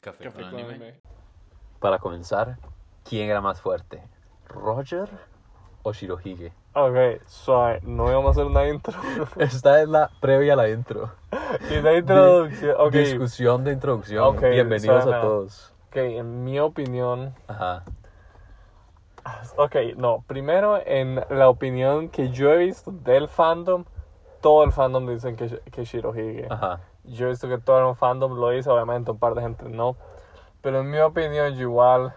[0.00, 0.74] Café, Café con con anime.
[0.74, 1.00] anime.
[1.78, 2.56] Para comenzar,
[3.08, 4.02] ¿quién era más fuerte?
[4.48, 5.08] ¿Roger
[5.82, 6.52] o Shirohige?
[6.74, 8.98] Ok, suave, no íbamos a hacer una intro.
[9.36, 11.12] Esta es la previa a la intro.
[11.70, 12.92] y la introducción, ok.
[12.92, 14.24] Discusión de introducción.
[14.24, 15.74] Ok, Bienvenidos a todos.
[15.88, 17.34] Ok, en mi opinión.
[17.48, 17.84] Ajá.
[19.56, 23.84] Ok, no, primero en la opinión que yo he visto del fandom,
[24.40, 26.46] todo el fandom dicen que, que Shirohige.
[26.50, 26.80] Ajá.
[27.04, 29.96] Yo he visto que todo el fandom lo dice, obviamente un par de gente no.
[30.62, 32.14] Pero en mi opinión, igual.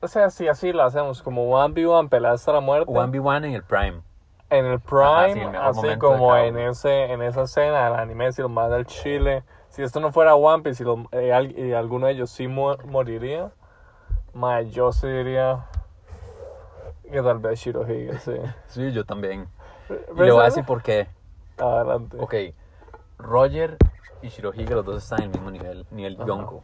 [0.00, 2.90] O sea, si así lo hacemos, como 1v1, pelea hasta la muerte.
[2.90, 4.02] 1v1 en el Prime.
[4.50, 8.32] en el Ajá, Prime, sí, el así como en ese en esa escena del anime,
[8.32, 9.44] si lo manda al Chile.
[9.68, 12.46] Si esto no fuera One Piece y, lo- eh, al- y alguno de ellos sí
[12.48, 13.50] mu- moriría,
[14.34, 15.64] ma, yo sí diría
[17.10, 18.34] que tal vez Shirohige, sí.
[18.66, 19.48] Sí, yo también.
[19.88, 21.08] Y le voy a decir por qué.
[21.58, 22.16] Adelante.
[22.20, 22.34] Ok.
[23.22, 23.76] Roger
[24.20, 25.86] y Shirohige, los dos están en el mismo nivel.
[25.90, 26.26] Nivel Ajá.
[26.26, 26.62] Yonko.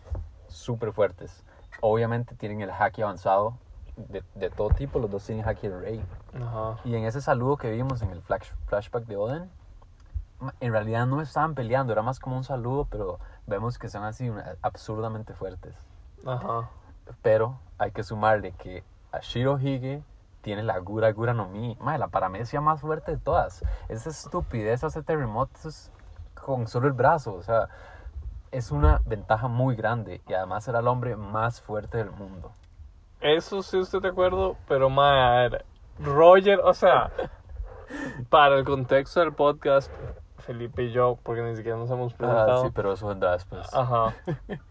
[0.48, 1.44] Súper fuertes.
[1.80, 3.54] Obviamente tienen el haki avanzado.
[3.96, 6.04] De, de todo tipo, los dos tienen haki de rey.
[6.34, 6.76] Ajá.
[6.84, 9.50] Y en ese saludo que vimos en el flash- flashback de Oden,
[10.60, 13.18] en realidad no estaban peleando, era más como un saludo, pero
[13.48, 14.30] vemos que son así
[14.62, 15.74] absurdamente fuertes.
[16.24, 16.70] Ajá.
[17.22, 20.04] Pero hay que sumarle que a Shirohige
[20.42, 23.64] tiene la Gura Gura no Mi, Mae, la paramecia más fuerte de todas.
[23.88, 25.90] Esa estupidez hace terremotos
[26.48, 27.68] con solo el brazo, o sea,
[28.52, 32.52] es una ventaja muy grande y además era el hombre más fuerte del mundo.
[33.20, 35.66] Eso sí estoy de acuerdo, pero ma, a ver,
[35.98, 37.10] Roger, o sea,
[38.30, 39.92] para el contexto del podcast,
[40.38, 42.62] Felipe y yo, porque ni siquiera nos hemos presentado.
[42.62, 43.68] Ah, sí, pero eso vendrá después.
[43.74, 44.14] Ajá.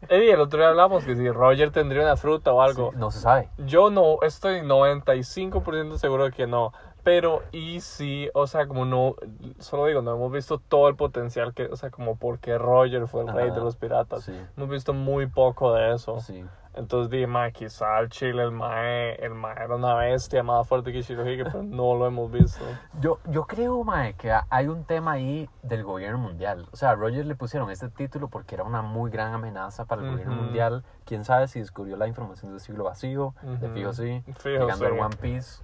[0.10, 2.90] Eddie, el otro día hablamos que si Roger tendría una fruta o algo.
[2.92, 3.50] Sí, no se sabe.
[3.60, 6.74] Yo no, estoy 95% seguro de que no.
[7.08, 9.16] Pero, y sí, o sea, como no,
[9.60, 13.22] solo digo, no hemos visto todo el potencial que, o sea, como porque Roger fue
[13.22, 14.24] el rey Ajá, de los piratas.
[14.26, 14.38] sí.
[14.58, 16.20] Hemos visto muy poco de eso.
[16.20, 16.44] Sí.
[16.74, 20.92] Entonces dije, ma, quizá el Chile, el Mae, el Mae era una bestia más fuerte
[20.92, 22.64] que Shirohige, pero no lo hemos visto.
[23.00, 26.68] Yo, yo creo, Mae, que ha- hay un tema ahí del gobierno mundial.
[26.74, 30.02] O sea, a Roger le pusieron este título porque era una muy gran amenaza para
[30.02, 30.44] el gobierno Ujú.
[30.44, 30.84] mundial.
[31.06, 33.34] Quién sabe si descubrió la información del siglo vacío.
[33.42, 33.74] De Ujú.
[33.74, 34.22] fijo sí.
[34.36, 34.86] Fijo, llegando sí.
[34.86, 35.64] al One Piece.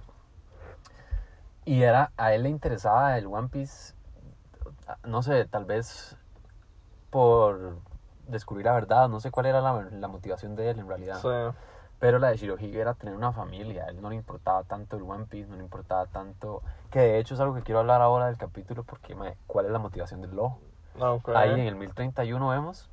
[1.64, 3.94] Y era, a él le interesaba el One Piece,
[5.04, 6.16] no sé, tal vez
[7.10, 7.78] por
[8.28, 9.08] descubrir la verdad.
[9.08, 11.20] No sé cuál era la, la motivación de él en realidad.
[11.20, 11.56] Sí.
[12.00, 13.84] Pero la de Shirohige era tener una familia.
[13.84, 16.62] A él no le importaba tanto el One Piece, no le importaba tanto.
[16.90, 19.72] Que de hecho es algo que quiero hablar ahora del capítulo porque, mae, ¿cuál es
[19.72, 20.58] la motivación del lobo?
[20.98, 21.30] Ok.
[21.30, 22.90] Ahí en el 1031 vemos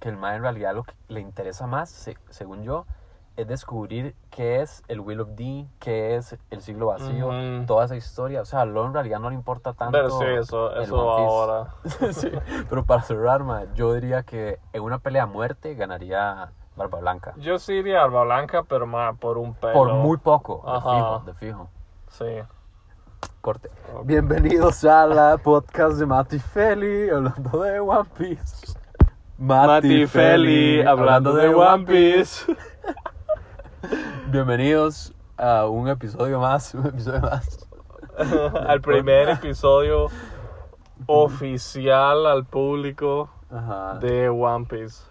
[0.00, 2.86] que el mae en realidad lo que le interesa más, se- según yo,
[3.38, 7.30] es descubrir qué es el Will of D, qué es el siglo vacío,
[7.68, 8.40] toda esa historia.
[8.40, 9.92] O sea, a Lo en realidad no le importa tanto.
[9.92, 11.72] Pero sí, eso, ahora.
[12.12, 12.32] sí,
[12.68, 17.34] pero para cerrar, mae, yo diría que en una pelea a muerte ganaría Barba Blanca.
[17.36, 19.72] Yo sí iría a Alba Blanca, pero más por un pelo.
[19.72, 21.70] Por muy poco, de fijo, de fijo.
[22.08, 22.42] Sí.
[23.40, 23.70] Corte.
[24.02, 28.74] Bienvenidos a la podcast de Mati Feli, hablando de One Piece.
[29.38, 32.52] Mati Feli, hablando de One Piece.
[34.30, 37.68] Bienvenidos a un episodio más, un episodio más.
[38.66, 40.08] al primer episodio
[41.06, 43.98] oficial al público Ajá.
[44.00, 45.04] de One Piece.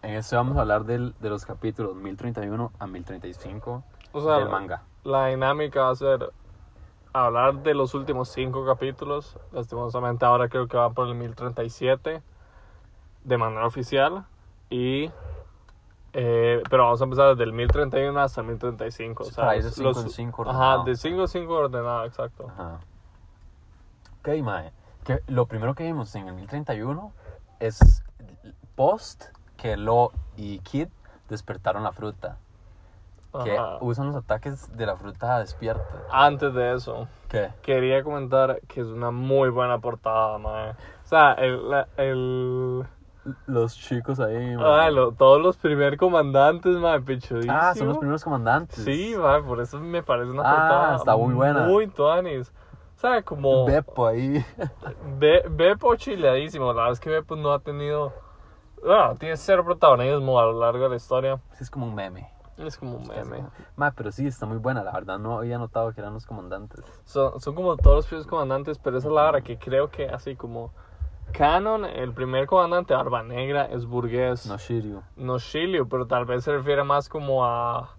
[0.00, 4.48] En este vamos a hablar del, de los capítulos 1031 a 1035 O sea, del
[4.48, 4.82] manga.
[5.04, 6.32] la dinámica va a ser
[7.12, 9.36] hablar de los últimos cinco capítulos.
[9.52, 12.22] Lastimosamente ahora creo que va por el 1037
[13.24, 14.24] de manera oficial.
[14.70, 15.10] Y...
[16.12, 19.22] eh, pero vamos a empezar desde el 1031 hasta el 1035.
[19.22, 20.84] O sea, para ir de los- cinco los- en cinco Ajá, ordenado.
[20.84, 22.46] de 5 en 5 ordenado, exacto.
[22.48, 22.80] Ajá.
[24.20, 24.72] Ok, mae.
[25.04, 27.12] Que lo primero que vimos en el 1031
[27.60, 28.02] es
[28.74, 29.26] post
[29.56, 30.88] que Lo y Kid
[31.28, 32.36] despertaron la fruta.
[33.44, 33.76] Que Ajá.
[33.82, 35.84] usan los ataques de la fruta despierta.
[36.10, 37.50] Antes de eso, ¿Qué?
[37.62, 40.70] quería comentar que es una muy buena portada, mae.
[40.70, 40.74] O
[41.04, 41.60] sea, el...
[41.98, 42.86] el
[43.46, 47.52] Los chicos ahí, ah, lo- todos los primer comandantes, mae, pichudísimo.
[47.54, 48.82] Ah, son los primeros comandantes.
[48.84, 51.62] Sí, mae, por eso me parece una Ah, portada está muy buena.
[51.64, 52.52] Muy tuanis.
[52.96, 53.64] O sea, como...
[53.66, 54.44] Beppo ahí.
[55.18, 56.66] Be Beppo chileadísimo.
[56.72, 58.12] La verdad es que Beppo no ha tenido...
[58.88, 61.38] Ah, tiene cero protagonismo a lo largo de la historia.
[61.60, 62.30] es como un meme.
[62.56, 63.44] Es como un meme.
[63.76, 64.82] Ma, pero sí, está muy buena.
[64.82, 66.82] La verdad, no había notado que eran los comandantes.
[67.04, 70.08] Son, son como todos los primeros comandantes, pero esa es la hora que creo que
[70.08, 70.72] así como...
[71.32, 74.46] Canon, el primer comandante, Barba Negra, es burgués.
[74.46, 75.02] No Shiryu.
[75.16, 77.94] No Shiryu, pero tal vez se refiere más como a...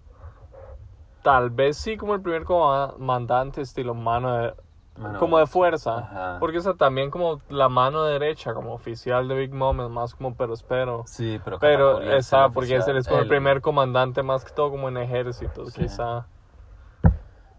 [1.22, 4.54] Tal vez sí como el primer comandante estilo mano de,
[5.18, 5.98] como de fuerza.
[5.98, 6.36] ajá.
[6.40, 10.14] Porque, o sea, también como la mano derecha, como oficial de Big Mom, es más
[10.14, 11.02] como pero espero.
[11.06, 14.88] Sí, pero Pero, esa, porque oficial, es como el primer comandante más que todo como
[14.88, 15.82] en ejércitos, Sí.
[15.82, 16.26] quizá.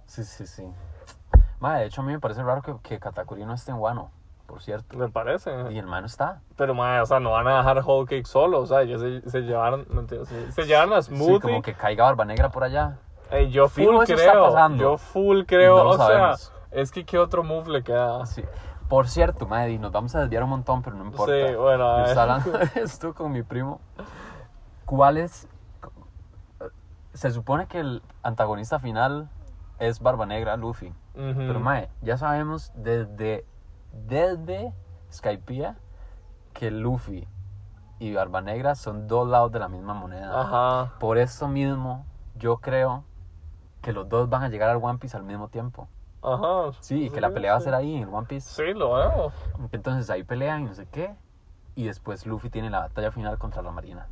[0.06, 0.66] Sí, sí, sí.
[1.60, 4.12] Ma, de hecho, a mí me parece raro que, que Katakuri no esté en Wano,
[4.52, 4.98] por cierto.
[4.98, 5.50] Me parece.
[5.72, 6.42] Y el man está.
[6.58, 9.22] Pero, madre, o sea, no van a dejar Whole Cake solo, o sea, ya se,
[9.30, 11.40] se llevaron, no entiendo, se, se llevaron a Sí, Smoothie.
[11.40, 12.98] como que caiga Barba Negra por allá.
[13.30, 14.84] Ey, yo Fijo, full está creo, pasando.
[14.84, 16.54] yo full creo, no o sea, sabemos.
[16.72, 18.26] es que qué otro move le queda.
[18.26, 18.44] Sí.
[18.90, 21.32] Por cierto, madre, nos vamos a desviar un montón, pero no importa.
[21.34, 23.80] Sí, bueno, Yo estaba hablando de esto con mi primo.
[24.86, 25.48] ¿Cuál es?
[27.14, 29.30] Se supone que el antagonista final
[29.80, 30.94] es Barba Negra, Luffy.
[31.14, 33.46] Pero, mae, ya sabemos desde,
[33.92, 34.74] desde
[35.12, 35.78] Skypiea
[36.54, 37.28] que Luffy
[38.00, 40.42] y Barba Negra son dos lados de la misma moneda.
[40.42, 40.94] Ajá.
[41.00, 42.06] Por eso mismo,
[42.36, 43.04] yo creo
[43.82, 45.88] que los dos van a llegar al One Piece al mismo tiempo.
[46.22, 46.72] Ajá.
[46.80, 48.50] Sí, que la pelea va a ser ahí en el One Piece.
[48.50, 49.32] Sí, lo veo.
[49.72, 51.16] Entonces ahí pelean y no sé qué.
[51.76, 54.08] Y después Luffy tiene la batalla final contra la Marina.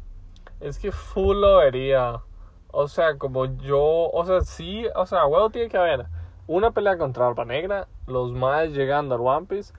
[0.60, 2.22] Es que full lo vería.
[2.72, 6.08] O sea, como yo, o sea, sí, o sea, huevo tiene que haber
[6.50, 9.72] una pelea contra Alba Negra, los más llegando al One Piece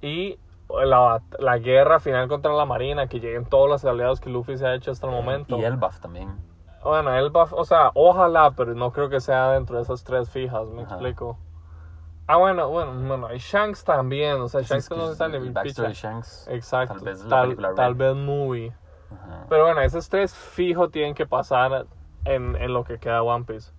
[0.00, 0.38] y
[0.70, 4.66] la, la guerra final contra la Marina, que lleguen todos los aliados que Luffy se
[4.66, 5.58] ha hecho hasta el momento.
[5.58, 6.34] Y el buff también.
[6.82, 10.66] Bueno, va, o sea, ojalá, pero no creo que sea dentro de esas tres fijas,
[10.70, 10.94] me Ajá.
[10.94, 11.38] explico.
[12.26, 15.26] Ah, bueno, bueno, bueno, y Shanks también, o sea, Sí, Shanks es que no está
[15.26, 16.08] el bien backstory picha.
[16.10, 16.48] Shanks.
[16.48, 18.72] Exacto, Tal vez tal, tal vez movie.
[19.12, 19.44] Ajá.
[19.50, 21.84] Pero bueno, esos tres fijo tienen que pasar
[22.24, 23.72] en, en lo que queda One Piece.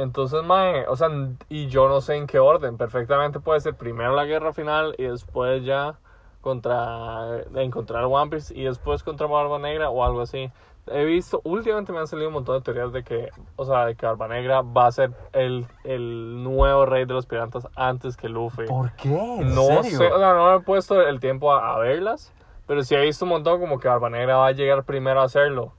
[0.00, 1.08] Entonces, mae, o sea,
[1.50, 2.78] y yo no sé en qué orden.
[2.78, 5.98] Perfectamente puede ser primero la guerra final y después ya
[6.40, 10.50] contra encontrar One Piece y después contra Barba Negra o algo así.
[10.86, 13.94] He visto, últimamente me han salido un montón de teorías de que, o sea, de
[13.94, 18.30] que Barba Negra va a ser el, el nuevo rey de los piratas antes que
[18.30, 18.64] Luffy.
[18.66, 19.08] ¿Por qué?
[19.14, 19.98] ¿En No serio?
[19.98, 22.32] sé, o sea, no me he puesto el tiempo a, a verlas,
[22.66, 25.24] pero sí he visto un montón como que Barba Negra va a llegar primero a
[25.24, 25.74] hacerlo.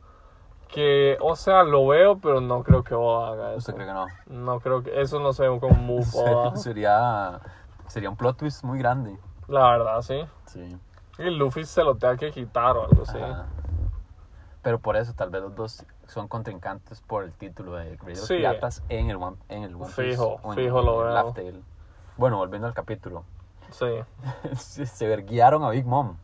[0.72, 3.58] Que, o sea, lo veo, pero no creo que Oda haga eso.
[3.58, 4.06] ¿Usted cree que no?
[4.28, 6.56] No creo que, eso no sé como un move Oda.
[6.56, 7.40] sería,
[7.88, 9.18] sería un plot twist muy grande.
[9.48, 10.22] La verdad, sí.
[10.46, 10.78] Sí.
[11.20, 13.18] Y Luffy se lo tenga que quitar o algo así.
[13.18, 13.48] Ajá.
[14.62, 18.36] Pero por eso tal vez los dos son contrincantes por el título de los Sí.
[18.38, 21.34] Piratas en el One, en el One Piece Fijo, en- fijo lo veo.
[22.18, 23.24] Bueno, volviendo al capítulo.
[23.72, 23.88] Sí.
[24.56, 26.16] se se verguiaron a Big Mom.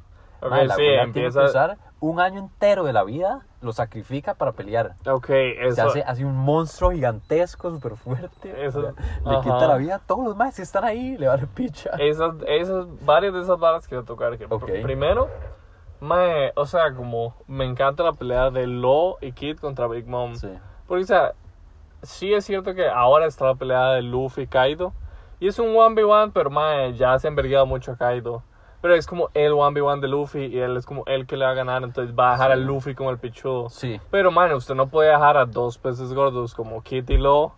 [0.42, 1.44] Ok, Mae, la sí, abuela tiene que empieza.
[1.46, 4.94] usar un año entero de la vida, lo sacrifica para pelear.
[5.10, 5.82] Ok, Se eso.
[5.88, 8.66] hace así un monstruo gigantesco, súper fuerte.
[8.66, 9.42] Eso- le ajá.
[9.42, 11.90] quita la vida a todos los más que están ahí, le va a dar picha.
[11.98, 14.38] Esas, esas, varias de esas varas quiero tocar.
[14.38, 14.64] Que Ok.
[14.68, 15.28] pr- Primero,
[16.00, 20.36] mae, o sea, como me encanta la pelea de Law y Kid contra Big Mom.
[20.36, 20.52] Sí.
[20.88, 21.34] Porque, o sea,
[22.04, 24.94] sí es cierto que ahora está la pelea de Luffy y Kaido.
[25.40, 28.44] Y es un 1v1, pero mae, ya se ha envergado mucho a Kaido.
[28.88, 31.52] Pero es como el 1v1 de Luffy y él es como el que le va
[31.52, 31.84] a ganar.
[31.84, 32.56] Entonces va a dejar a.
[32.56, 33.68] Luffy como el pichudo.
[33.68, 34.00] Sí.
[34.10, 37.52] Pero, man, usted no puede dejar a dos peces gordos como Kid y Law.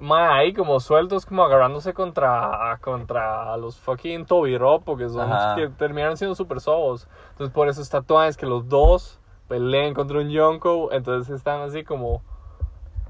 [0.00, 6.18] Man, ahí como sueltos, como agarrándose contra, contra los fucking Tobiropo, que son que terminaron
[6.18, 7.08] siendo super sobos.
[7.30, 9.18] Entonces, por eso está es que los dos
[9.48, 10.92] peleen contra un Yonko.
[10.92, 12.20] Entonces, están así como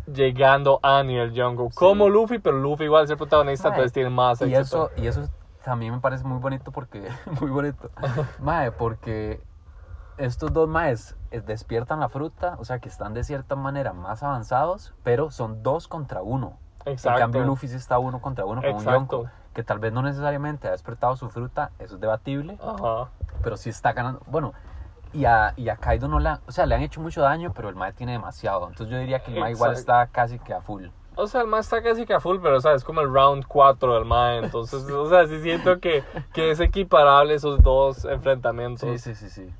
[0.07, 1.71] llegando a nivel Yonko.
[1.75, 4.91] Como Luffy, pero Luffy igual es el protagonista, entonces tiene más Y éxito.
[4.95, 5.23] eso, y eso
[5.67, 7.09] también me parece muy bonito porque,
[7.41, 7.91] muy bonito,
[8.39, 9.43] mae, porque
[10.17, 14.23] estos dos maes eh, despiertan la fruta, o sea que están de cierta manera más
[14.23, 16.57] avanzados, pero son dos contra uno.
[16.85, 17.19] Exacto.
[17.19, 18.85] En cambio Luffy sí está uno contra uno con un.
[18.85, 23.11] Yonko, que tal vez no necesariamente ha despertado su fruta, eso es debatible, Ajá.
[23.43, 24.53] pero sí está ganando, bueno,
[25.13, 27.53] y a, y a Kaido no le han, o sea, le han hecho mucho daño,
[27.53, 30.55] pero el mae tiene demasiado, entonces yo diría que el mae igual está casi que
[30.55, 30.87] a full.
[31.17, 33.13] O sea, el más está casi que a full, pero o sea, es como el
[33.13, 34.39] round 4 del mae.
[34.45, 36.05] Entonces, o sea, sí siento que,
[36.35, 38.81] que es equiparable esos dos enfrentamientos.
[38.89, 39.51] Sí, sí, sí, sí.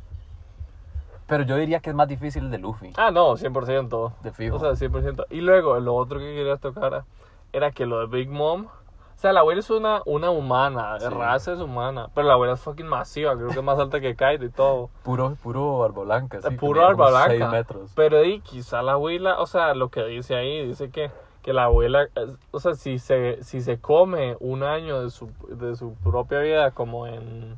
[1.27, 2.93] Pero yo diría que es más difícil el de Luffy.
[2.97, 4.13] Ah, no, 100%.
[4.23, 4.57] De fijo.
[4.57, 5.27] O sea, 100%.
[5.31, 7.05] Y luego, lo otro que quería tocar
[7.53, 8.67] era que lo de Big Mom.
[8.67, 11.15] O sea, la abuela es una, una humana, de Sí.
[11.15, 12.11] raza es humana.
[12.15, 14.91] Pero la abuela es fucking masiva, creo que es más alta que Kaido y todo.
[15.03, 16.41] Puro, puro barba blanca.
[16.43, 17.49] sí, Puro barba blanca.
[17.49, 17.91] metros.
[17.97, 21.11] Pero y quizá la abuela, o sea, lo que dice ahí, dice que,
[21.47, 22.09] que la abuela,
[22.51, 26.73] o sea, si se, si se come un año de su, de su propia vida
[26.73, 27.57] como en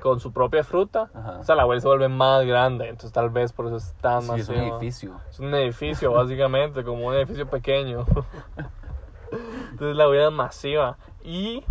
[0.00, 1.38] con su propia fruta, Ajá.
[1.40, 4.22] o sea, la abuela se vuelve más grande, entonces tal vez por eso es tan
[4.22, 5.20] Sí, es un edificio.
[5.30, 8.04] Es un edificio, básicamente, como un edificio pequeño.
[9.70, 10.96] Entonces la vida es masiva.
[11.24, 11.64] Y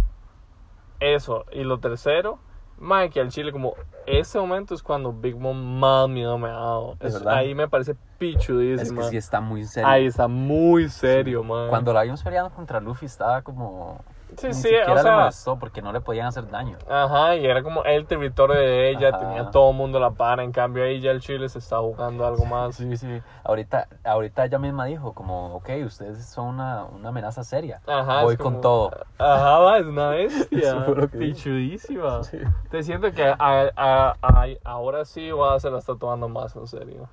[1.00, 2.39] eso, y lo tercero,
[2.79, 6.96] Mike, al chile, como ese momento es cuando Big Mom más miedo me ha dado.
[7.00, 7.36] ¿De Es- verdad?
[7.36, 7.96] ahí me parece
[8.32, 9.01] Es pichudísima.
[9.03, 9.88] que sí está muy serio.
[9.89, 11.70] Ahí está muy serio, man.
[11.70, 14.00] Cuando la vimos peleando contra Luffy estaba como...
[14.36, 16.75] Sí, ni sí, siquiera o le sea, molestó porque no le podían hacer daño.
[16.89, 19.20] Ajá, y era como el territorio de ella, Ajá.
[19.20, 22.25] tenía todo el mundo la para, en cambio ahí ya el Chile se está jugando
[22.25, 22.74] algo más.
[22.75, 23.22] Sí, sí.
[23.44, 27.80] Ahorita, ahorita ella misma dijo como, ok, ustedes son una, una amenaza seria.
[27.86, 28.92] Ajá, Voy es con como- todo.
[29.20, 30.84] Ajá, va, es una bestia.
[31.12, 32.24] Pichudísima.
[32.24, 32.39] Sí.
[32.72, 36.56] Te siento que a- a- a- ahora sí va a se la está tomando más
[36.56, 37.08] en serio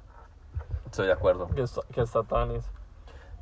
[0.91, 1.47] Estoy de acuerdo.
[1.49, 2.69] que, esta- que esta Tanis.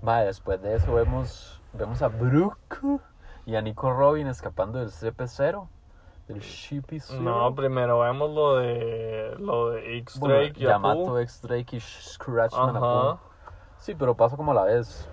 [0.07, 3.01] Va, después de eso vemos, vemos a Brooke
[3.47, 5.67] y a Nico Robin escapando del CP0,
[6.29, 7.01] del Shippy.
[7.21, 10.53] No, primero vemos lo de lo de X Bueno, y.
[10.53, 13.19] Yamato, X-Drake y Scratchman Ajá.
[13.79, 15.09] Sí, pero pasa como a la vez.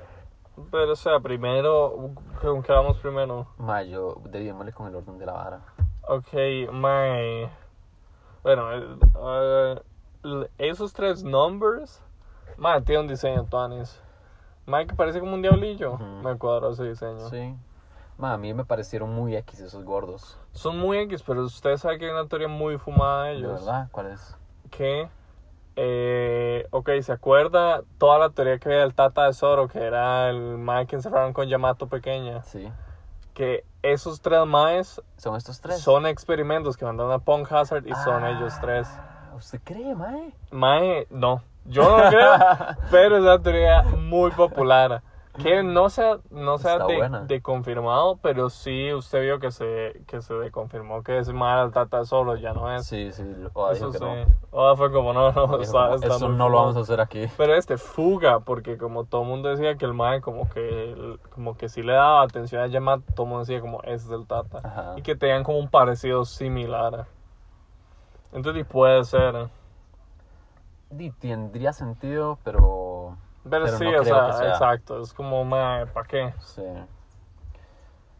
[0.72, 2.12] Pero o sea, primero,
[2.42, 3.48] ¿con qué vamos primero?
[3.58, 5.62] Ma, yo debíamosle con el orden de la vara.
[6.08, 6.34] Ok,
[6.72, 7.50] my.
[8.44, 8.72] Bueno,
[10.24, 12.02] l- esos tres numbers.
[12.58, 14.02] Man, tiene un diseño Tanis.
[14.68, 15.94] Mike parece como un diablillo.
[15.94, 16.04] Ujú.
[16.04, 17.30] Me cuadró ese diseño.
[17.30, 17.56] Sí.
[18.18, 20.40] Ma, a mí me parecieron muy X esos gordos.
[20.54, 23.66] Son muy X, pero usted sabe que hay una teoría muy fumada de ¿De ellos.
[23.66, 23.88] verdad?
[23.92, 24.38] ¿Cuál es?
[24.72, 25.10] Que,
[25.76, 29.68] eh, ok, ¿se acuerda toda la teoría que había del Tata de Zoro?
[29.68, 32.42] Que era el Mae que encerraron con Yamato pequeña.
[32.44, 32.72] Sí.
[33.34, 35.80] Que esos tres Maes ¿Son estos tres?
[35.82, 38.88] son experimentos que mandaron a Punk Hazard y son Ah, ellos tres.
[39.36, 40.34] ¿Usted cree, mae?
[40.52, 42.34] Mae, no, yo no lo creo,
[42.92, 45.02] pero es una teoría muy popular.
[45.42, 49.40] Que no se ha, no se ha Está de, de confirmado, pero sí usted vio
[49.40, 52.86] que se, que se deconfirmó que era el Tata Zoro, ya no es.
[52.86, 53.24] Sí, sí.
[53.54, 54.06] Oda Eso dijo que sí.
[54.06, 54.58] no.
[54.58, 56.52] Oda fue como, no, no, está, como, está Eso no lo fumado".
[56.52, 57.26] vamos a hacer aquí.
[57.36, 61.58] Pero este, fuga, porque como todo el mundo decía que el Mae como que, como
[61.58, 64.26] que sí le daba atención a Yamato, todo el mundo decía como, ese es el
[64.28, 64.62] Tata.
[64.64, 64.94] Ajá.
[64.96, 67.08] Y que tenían como un parecido similar.
[68.32, 69.50] Entonces, puede ser.
[70.98, 73.18] Di, tendría sentido, pero...
[73.50, 74.50] Pero, Pero sí, no o creo sea, sea.
[74.50, 75.02] exacto.
[75.02, 76.34] Es como, ¿para qué?
[76.40, 76.64] Sí.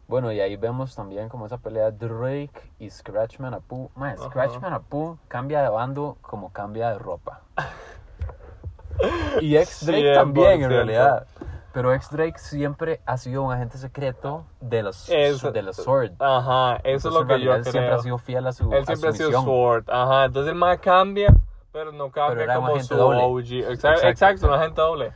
[0.06, 3.90] Bueno, y ahí vemos también como esa pelea Drake y Scratchman Apu.
[3.96, 4.16] Mae.
[4.16, 7.40] Scratchman Apu cambia de bando como cambia de ropa.
[9.40, 10.68] Y ex Drake también, en 100%.
[10.68, 11.26] realidad.
[11.72, 16.12] Pero ex Drake siempre ha sido un agente secreto de los, Es- de los Sword.
[16.18, 17.98] Ajá, eso Entonces, es lo que yo realidad, él siempre creo.
[17.98, 19.44] ha sido fiel a su, Él a siempre ha su sido misión.
[19.44, 19.90] Sword.
[19.90, 21.34] Ajá, entonces el mae cambia,
[21.76, 23.22] pero no Pero cambia un como su doble.
[23.22, 23.70] OG.
[23.70, 24.54] Exacto, Exacto, exacto, un exacto.
[24.54, 25.12] agente doble.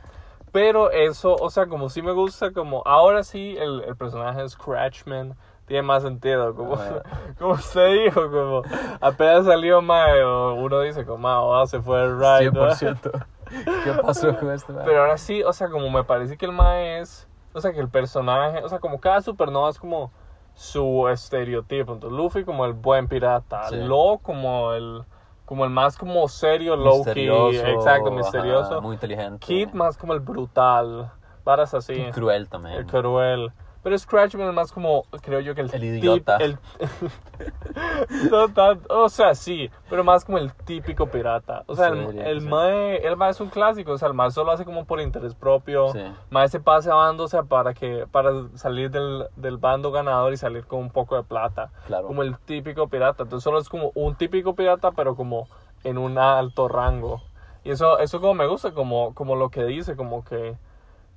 [0.51, 5.35] Pero eso, o sea, como sí me gusta, como ahora sí el, el personaje Scratchman
[5.65, 6.53] tiene más sentido.
[6.53, 6.77] Como,
[7.39, 8.61] como usted dijo, como
[8.99, 12.51] apenas salió mae, o uno dice como, mae, Oda se fue el ride.
[12.51, 12.69] ¿no?
[12.69, 13.25] 100%.
[13.83, 14.71] ¿Qué pasó con este?
[14.85, 17.27] Pero ahora sí, o sea, como me parece que el Mae es.
[17.53, 18.63] O sea, que el personaje.
[18.63, 20.11] O sea, como cada supernova es como
[20.53, 21.93] su estereotipo.
[21.93, 23.67] Entonces, Luffy como el buen pirata.
[23.69, 23.77] Sí.
[23.77, 25.03] Lo como el.
[25.51, 27.27] Como el más como serio, low key.
[27.27, 28.81] Misterioso, Exacto, ajá, misterioso.
[28.81, 29.45] muy inteligente.
[29.45, 31.11] Kid más como el brutal.
[31.43, 31.91] Varas así.
[31.91, 32.77] Y cruel también.
[32.77, 33.51] El cruel.
[33.83, 35.73] Pero Scratchman es más como, creo yo que el...
[35.73, 36.37] El tip- idiota.
[36.37, 36.57] el-
[38.31, 41.63] no tanto, o sea, sí, pero más como el típico pirata.
[41.67, 44.31] O sea, Sí, el, el mae, el mae es un clásico, o sea, el mae
[44.31, 45.91] solo hace como por interés propio.
[45.93, 45.99] Sí.
[46.29, 50.79] Mae se pasa dándose para que para salir del, del bando ganador y salir con
[50.79, 51.71] un poco de plata.
[51.87, 52.07] Claro.
[52.07, 53.23] Como el típico pirata.
[53.23, 55.47] Entonces solo es como un típico pirata, pero como
[55.83, 57.21] en un alto rango.
[57.63, 60.55] Y eso, eso como me gusta, como, como lo que dice, como que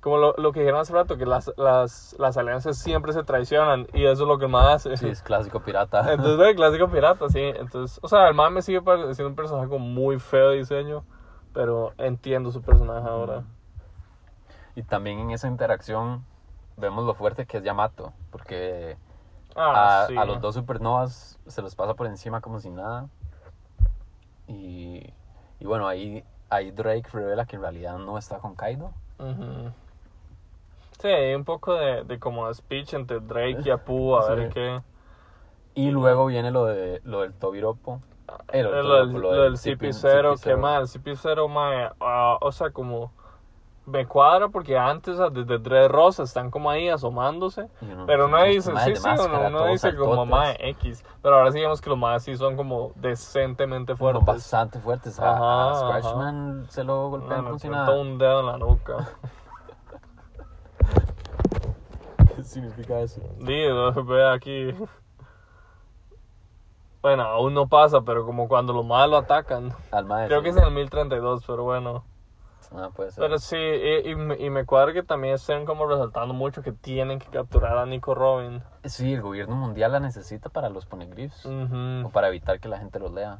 [0.05, 3.87] como lo, lo que dijeron hace rato, que las, las, las alianzas siempre se traicionan
[3.91, 4.95] y eso es lo que más hace.
[4.97, 6.01] Sí, es clásico pirata.
[6.13, 7.39] Entonces, ve, clásico pirata, sí.
[7.41, 11.03] Entonces, o sea, el man me sigue pareciendo un personaje con muy feo diseño,
[11.53, 13.45] pero entiendo su personaje ahora.
[14.75, 16.23] Y también en esa interacción
[16.77, 18.97] vemos lo fuerte que es Yamato, porque
[19.55, 20.15] Ah, a, sí.
[20.15, 23.07] a los dos supernovas se los pasa por encima como si nada.
[24.47, 25.11] Y,
[25.59, 28.91] y bueno, ahí, ahí Drake revela que en realidad no está con Kaido.
[29.17, 29.71] Ujú.
[31.01, 34.35] Sí, hay un poco de, de como speech entre Drake y Apu, a Sí.
[34.35, 34.81] ver qué.
[35.75, 38.01] Y luego viene lo, de, lo del Tobiropo.
[38.53, 42.51] Eh, Lo, lo del Tobiropo, lo del CP0, que mal, el CP0, mae, ah, o
[42.51, 43.11] sea, como
[43.85, 48.37] me cuadra porque antes desde Dread Rosa están como ahí asomándose, Y uno, pero uno
[48.45, 51.81] estos dice, maes sí, sí, uno, todos dice como mae X, pero ahora sí vemos
[51.81, 54.25] que los más sí son como decentemente fuertes.
[54.25, 55.19] bastante fuertes.
[55.19, 57.91] A, a Ajá, Scratchman se lo golpean No, nada.
[57.91, 59.09] un dedo en la nuca.
[62.34, 63.21] ¿Qué significa eso?
[63.39, 64.73] Digo, ve aquí.
[67.01, 69.71] Bueno, aún no pasa, pero como cuando los malos lo atacan.
[69.91, 70.27] Al maestro.
[70.29, 72.03] Creo que es en el 1032, pero bueno.
[72.75, 73.23] Ah, puede ser.
[73.23, 76.71] Pero sí, y, y me- y me cuadra que también estén como resaltando mucho que
[76.71, 78.63] tienen que capturar a Nico Robin.
[78.85, 81.45] Sí, el gobierno mundial la necesita para los poneglyphs.
[81.45, 82.07] Ujú.
[82.07, 83.39] O para evitar que la gente los lea.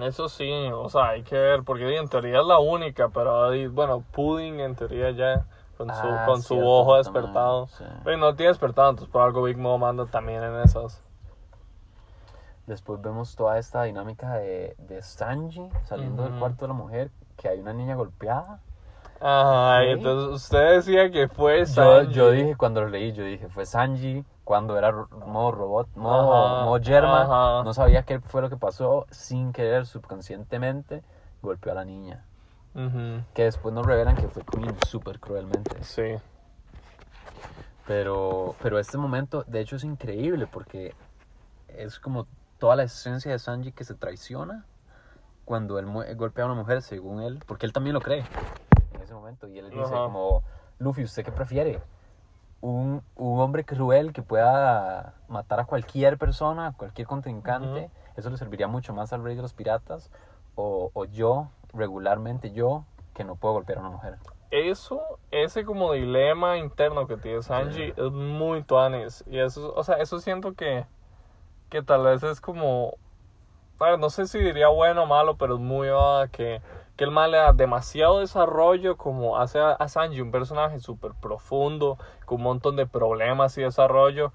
[0.00, 4.04] Eso sí, o sea, hay que ver, porque en teoría es la única, pero bueno,
[4.12, 5.46] Pudding en teoría ya
[5.78, 7.68] con su, Ah, con su cierto, ojo despertado.
[7.68, 7.84] sí.
[8.04, 11.02] Pero no tiene despertado, entonces por algo Big Mom anda también en esas.
[12.66, 17.48] Después vemos toda esta dinámica de, de Sanji saliendo del cuarto de la mujer, que
[17.48, 18.60] hay una niña golpeada.
[19.20, 19.92] Ajá, y Sí.
[19.94, 22.12] entonces usted decía que fue Sanji.
[22.12, 26.78] yo dije, cuando lo leí, yo dije, fue Sanji cuando era modo robot, modo, modo
[26.78, 27.22] yerma.
[27.22, 27.64] ajá.
[27.64, 31.02] No sabía qué fue lo que pasó, sin querer, subconscientemente,
[31.42, 32.24] golpeó a la niña.
[32.78, 35.82] Ujú, Que después nos revelan que fue Queen súper cruelmente.
[35.82, 36.14] Sí.
[37.88, 40.94] Pero, pero este momento, de hecho, es increíble porque
[41.66, 44.66] es como toda la esencia de Sanji que se traiciona
[45.44, 48.24] cuando él golpea a una mujer, según él, porque él también lo cree
[48.94, 49.48] en ese momento.
[49.48, 50.04] Y él dice Ajá.
[50.04, 50.42] como,
[50.78, 51.80] Luffy, ¿usted qué prefiere?
[52.60, 58.36] Un, un hombre cruel que pueda matar a cualquier persona, a cualquier contrincante, eso le
[58.36, 60.10] serviría mucho más al rey de los piratas,
[60.56, 64.16] o, o yo, regularmente yo, que no puedo golpear a una mujer.
[64.50, 69.22] Eso, ese como dilema interno que tiene Sanji es muy tuanis.
[69.26, 70.86] Y eso, o sea, eso siento que,
[71.68, 72.94] que tal vez es como,
[73.78, 76.62] bueno, no sé si diría bueno o malo, pero es muy ah, que,
[76.96, 81.12] que el mal le da demasiado desarrollo como hace a, a Sanji un personaje súper
[81.20, 84.32] profundo, con un montón de problemas y desarrollo.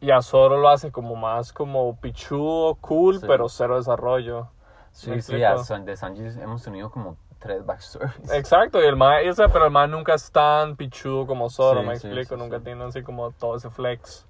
[0.00, 3.26] Y a Zoro lo hace como más como pichudo, cool, Sí.
[3.26, 4.48] pero cero desarrollo.
[4.92, 8.30] Sí, ¿Me sí, a San- de Sanji hemos tenido como tres backstories.
[8.32, 11.86] Exacto, y el o sea, pero el man nunca es tan pichudo como Zoro, Sí,
[11.86, 14.26] me sí, explico, sí, nunca tiene así como todo ese flex.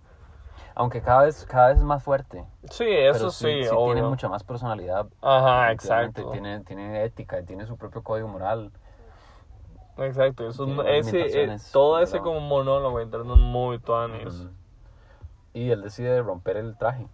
[0.74, 2.44] Aunque cada vez, cada vez es más fuerte.
[2.70, 3.94] Sí, eso sí, sí, obvio.
[3.94, 5.06] tiene mucha más personalidad.
[5.20, 6.30] Ajá, exacto.
[6.30, 8.70] Tiene, tiene ética, y tiene su propio código moral.
[9.98, 14.34] Exacto, eso, ese, eh, todo ese como monólogo interno muy tuanis.
[14.34, 14.50] Ujú.
[15.52, 17.06] Y él decide romper el traje.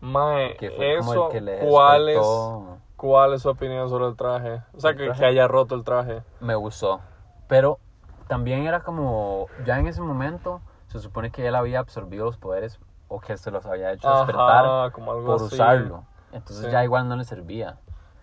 [0.00, 1.28] Mae, eso,
[1.68, 2.26] ¿cuál, es.
[2.96, 4.62] ¿cuál es su opinión sobre el traje?
[4.76, 6.22] O sea, ¿El que, haya roto el traje.
[6.40, 7.00] Me gustó.
[7.48, 7.78] Pero
[8.28, 12.78] también era como, ya en ese momento, se supone que él había absorbido los poderes
[13.08, 15.54] o que se los había hecho despertar Ajá, como algo por así.
[15.54, 16.04] usarlo.
[16.32, 16.70] Entonces Sí.
[16.70, 17.78] ya igual no le servía.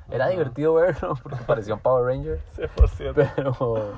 [0.09, 2.39] Era divertido verlo porque parecía un Power Ranger.
[2.57, 3.31] 100%.
[3.35, 3.93] Pero,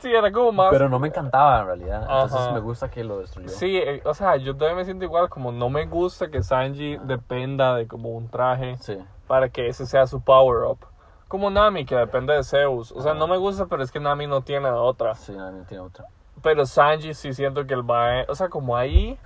[0.00, 0.68] Sí, era como más...
[0.70, 2.02] pero no me encantaba en realidad.
[2.02, 2.52] Entonces Ajá.
[2.52, 3.48] me gusta que lo destruyó.
[3.48, 6.96] Sí, eh, o sea, yo también me siento igual, como no me gusta que Sanji
[7.04, 8.98] dependa de como un traje Sí.
[9.26, 10.78] para que ese sea su power up.
[11.28, 12.92] Como Nami, que depende de Zeus.
[12.92, 15.14] O sea, no me gusta, pero es que Nami no tiene otra.
[15.14, 16.04] Sí, no, tiene otra.
[16.42, 19.18] Pero Sanji sí siento que él va, o sea, como ahí,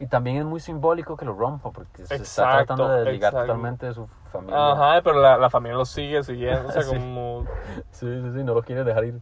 [0.00, 3.28] Y también es muy simbólico que lo rompa porque se está Exacto, tratando de desligar
[3.32, 3.46] exacto.
[3.46, 4.72] totalmente de su familia.
[4.72, 6.90] ajá, pero la, la familia lo sigue siguiendo, o sea, Sí.
[6.90, 7.44] como,
[7.92, 9.20] Sí, sí, sí, no lo quiere dejar ir.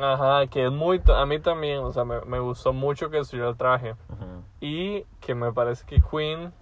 [0.00, 3.48] ajá, que es muy, a mí también, o sea, me, me gustó mucho que destruyó
[3.48, 3.92] el traje.
[4.08, 4.42] Ujú.
[4.60, 6.52] Y que me parece que Queen,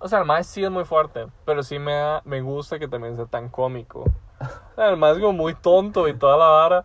[0.00, 2.88] o sea, el más sí es muy fuerte, pero sí me, da- me gusta que
[2.88, 4.04] también sea tan cómico.
[4.72, 6.84] O sea, el más es como muy tonto y toda la vara.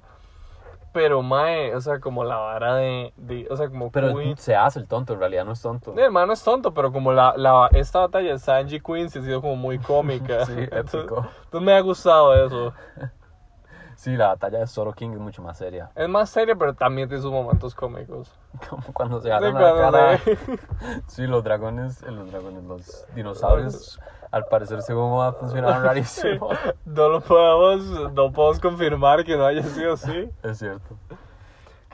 [0.94, 4.38] Pero mae, o sea, como la vara de, de o sea, como Pero Queen.
[4.38, 5.92] se hace el tonto, en realidad no es tonto.
[5.92, 9.22] Mi hermano es tonto, pero como la, la, esta batalla de Sanji Queen sí ha
[9.24, 10.46] sido como muy cómica.
[10.46, 11.28] Sí, entonces, épico.
[11.46, 12.74] entonces me ha gustado eso.
[13.96, 15.92] Sí, la batalla de Zoro King es mucho más seria.
[15.96, 18.30] Es más serio, pero también tiene sus momentos cómicos.
[18.70, 20.18] Como cuando se Sí, agarran la cuando cara.
[20.18, 20.38] se-
[21.08, 24.00] Sí, los dragones, eh, los dragones, los dinosaurios,
[24.34, 26.50] al parecer según va a funcionar rarísimo.
[26.86, 30.28] no lo podemos, no podemos confirmar que no haya sido así.
[30.42, 30.98] Es cierto.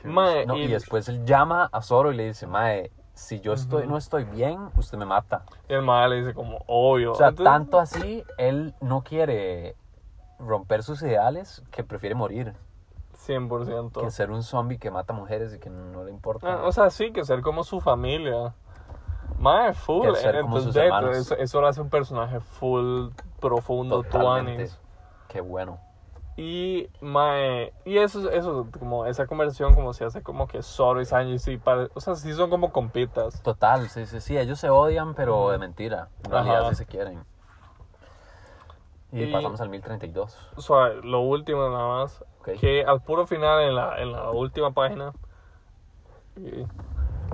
[0.04, 0.46] Mae.
[0.46, 0.62] No, y...
[0.62, 4.24] y- después él llama a Zoro y le dice, Mae, si yo estoy, no estoy
[4.24, 5.44] bien, usted me mata.
[5.68, 7.12] Y el mae le dice como, obvio.
[7.12, 9.76] O sea, Entonces, tanto así, él no quiere
[10.38, 12.54] romper sus ideales que prefiere morir
[13.26, 14.00] 100%.
[14.00, 16.54] que ser un zombie que mata mujeres y que no le importa.
[16.54, 18.54] Ah, o sea, sí, que ser como su familia.
[19.40, 20.06] Mae, full.
[20.06, 21.32] Entonces, hermanos.
[21.38, 23.08] eso, lo hace un personaje full,
[23.40, 24.78] profundo, tuanis.
[25.28, 25.78] Qué bueno.
[26.36, 31.06] Y, mae, y eso, eso, como esa conversación como se hace como que Zoro y
[31.06, 31.60] Sanji sí,
[31.94, 33.42] o sea, sí son como compitas.
[33.42, 36.08] Total, sí, sí, sí, ellos se odian, pero de mentira.
[36.24, 36.70] En realidad Ajá.
[36.70, 37.24] sí se quieren.
[39.12, 40.38] Y, Y- pasamos al 1032.
[40.56, 42.24] O sea, lo último nada más,
[42.60, 45.12] que al puro final en la, en la última página,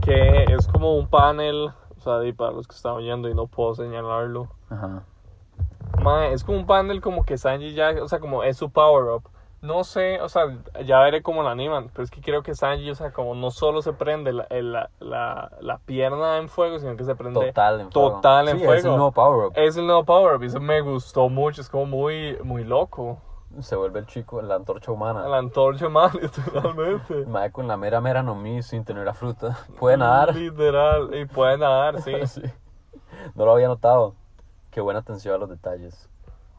[0.02, 1.72] que es como un panel,
[2.22, 5.02] sea, para los que están oyendo y no puedo señalarlo, Ajá.
[6.32, 9.28] Es como un panel como que Sanji ya, o sea, como es su power up.
[9.62, 12.90] No sé, o sea, ya veré cómo lo animan, pero es que creo que Sanji,
[12.90, 16.96] o sea, como no solo se prende la, la, la, la pierna en fuego, sino
[16.96, 18.10] que se prende Total en fuego.
[18.16, 18.78] total en sí, fuego.
[18.78, 19.52] es el nuevo power up.
[19.56, 23.18] Es el nuevo power up y eso me gustó mucho, es como muy, muy loco.
[23.60, 25.26] Se vuelve el chico, la antorcha humana.
[25.28, 27.26] La antorcha man, literalmente.
[27.26, 29.58] Mae con la mera mera no mi sin tener la fruta.
[29.78, 30.34] Puede nadar.
[30.34, 32.12] Literal, y puede nadar, sí.
[32.26, 32.42] Sí.
[33.34, 34.14] No lo había notado.
[34.70, 36.08] Qué buena atención a los detalles.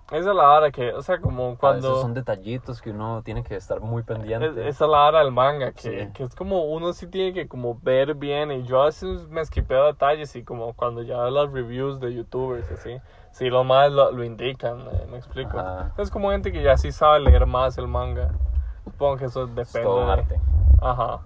[0.10, 2.02] Esa es la hora que, o sea, como A veces cuando...
[2.02, 4.48] son detallitos que uno tiene que estar muy pendiente.
[4.48, 6.14] Es- Esa es la hora del manga, que, Sí.
[6.14, 9.42] que es como uno sí tiene que como ver bien y yo a veces me
[9.42, 12.98] esquipeo detalles y como cuando ya veo las reviews de youtubers así,
[13.32, 15.60] sí lo más lo, lo indican, eh, me explico.
[15.60, 15.92] Ajá.
[15.98, 18.32] Es como gente que ya sí sabe leer más el manga.
[18.84, 19.82] Supongo que eso Es depende.
[19.84, 20.40] todo un de- arte.
[20.82, 21.20] Ajá.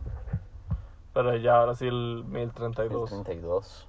[1.13, 3.09] Pero ya ahora sí el El 1032.
[3.09, 3.87] 32.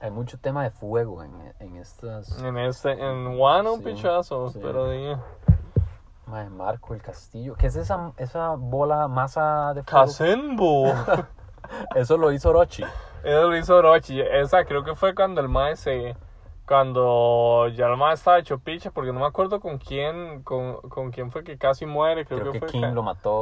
[0.00, 2.36] Hay mucho tema de fuego en, en estas.
[2.42, 4.58] En este, en Wano un Sí, pichazo, sí.
[4.60, 5.14] pero di,
[6.26, 7.54] Mae, Marco, el castillo.
[7.54, 10.06] ¿Qué es esa, esa bola masa de fuego?
[10.06, 10.92] Kazenbu.
[11.94, 12.84] Eso lo hizo Orochi.
[13.24, 14.20] Eso lo hizo Orochi.
[14.20, 16.16] Esa creo que fue cuando el mae se.
[16.66, 21.10] Cuando ya el mae estaba hecho picha, porque no me acuerdo con quién, con, con
[21.10, 22.24] quién fue que casi muere.
[22.24, 23.32] Creo, Creo que fue King Ka- lo mató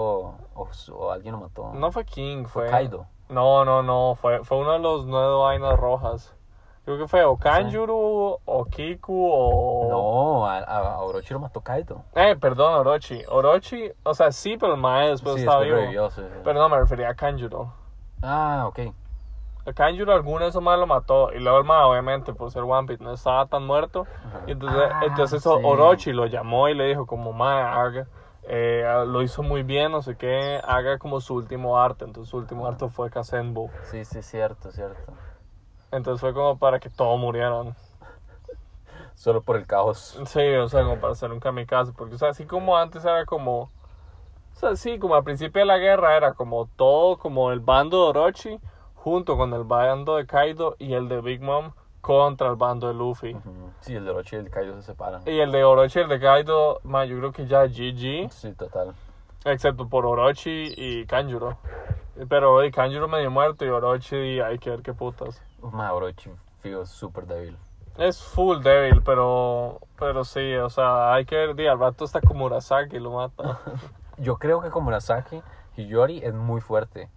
[0.55, 1.71] o, o alguien lo mató.
[1.75, 2.71] No fue King, Fue fue.
[2.71, 3.07] Kaido.
[3.29, 4.16] No, no, no.
[4.21, 6.35] Fue, fue uno de los nueve vainas rojas.
[6.85, 9.88] Creo que fue o Kanjuro, o Kiku, o.
[9.88, 12.03] No, a, a- Orochi lo mató Kaido.
[12.14, 13.23] Eh, perdón, Orochi.
[13.29, 16.09] Orochi, o sea, sí, pero el mae después sí, estaba después vivo.
[16.09, 16.23] revivió, sí.
[16.43, 17.73] Pero no, me refería a Kanjuro.
[18.23, 18.81] Ah, ok.
[19.66, 21.33] A Kanjuro alguno de esos más lo mató.
[21.33, 24.07] Y luego el mae, obviamente, por ser One Piece, no estaba tan muerto.
[24.46, 25.49] Y entonces, Ah, entonces sí.
[25.49, 28.07] Orochi lo llamó y le dijo como, mae, haga,
[28.44, 32.05] eh, lo hizo muy bien, no sé qué, haga como su último arte.
[32.05, 33.70] Entonces su último arte fue Kazenbo.
[33.90, 35.12] Sí, sí, cierto, cierto.
[35.92, 37.75] Entonces fue como para que todos murieran.
[39.14, 40.18] Solo por el caos.
[40.25, 41.92] Sí, o sea, como para hacer un kamikaze.
[41.92, 43.64] Porque, o sea, así como antes era como...
[43.64, 48.03] O sea, sí, como al principio de la guerra era como todo, como el bando
[48.05, 48.61] de Orochi
[49.02, 52.94] junto con el bando de Kaido y el de Big Mom contra el bando de
[52.94, 53.34] Luffy.
[53.80, 55.22] Sí, el de Orochi y el de Kaido se separan.
[55.26, 58.52] Y el de Orochi y el de Kaido, man, yo creo que ya GG, Sí,
[58.52, 58.94] total.
[59.44, 61.56] excepto por Orochi y Kanjuro.
[62.28, 65.42] Pero y Kanjuro medio muerto y Orochi, hay que ver qué putas.
[65.62, 67.56] Mae, Orochi, fijo, súper débil.
[67.96, 72.40] Es full débil, pero pero sí, o sea, hay que ver, al rato está como
[72.40, 73.58] Murasaki y lo mata.
[74.18, 75.42] Yo creo que como Murasaki,
[75.76, 77.08] Hiyori es muy fuerte.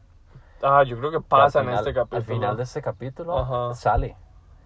[0.64, 2.18] Ah, yo creo que pasa en final- este capítulo.
[2.18, 3.74] Al final de este capítulo Ajá.
[3.76, 4.16] sale.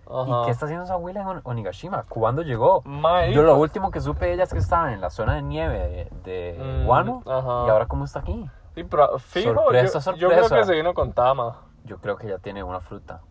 [0.09, 0.41] Ajá.
[0.43, 2.03] ¿Y qué está haciendo esa Willa en On- Onigashima?
[2.07, 2.83] ¿Cuándo llegó?
[3.33, 6.09] Yo lo último que supe de ella es que estaba en la zona de nieve
[6.23, 7.23] de, de Mm, Wano.
[7.25, 7.65] ajá.
[7.67, 8.49] Y ahora, ¿cómo está aquí?
[8.75, 10.55] Sí, pero fijo, Sorpresa, yo, yo creo sorpresa.
[10.57, 11.61] que se vino con Tama.
[11.83, 13.21] Yo creo que ya tiene una fruta.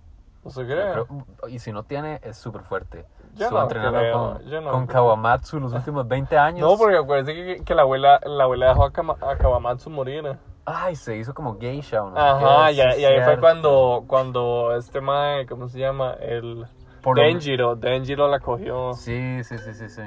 [0.44, 0.92] ¿No se cree?
[0.92, 1.06] creo-
[1.48, 3.06] y si no tiene, es súper fuerte.
[3.34, 4.86] Yo Estuvo no entrenando creo, con, yo no con.
[4.86, 6.60] Kawamatsu los últimos 20 años.
[6.68, 10.36] No, porque acuérdate que, que la abuela la abuela dejó a, Kama- a Kawamatsu morir.
[10.66, 14.04] Ay, se hizo como geisha o no Ajá, y, ahí- sí, y ahí fue cuando,
[14.08, 16.14] cuando este mae, ¿cómo se llama?
[16.20, 16.66] El
[17.02, 18.92] Por lo- Denjiro, Denjiro la cogió.
[18.94, 20.02] Sí, sí, sí, sí, sí.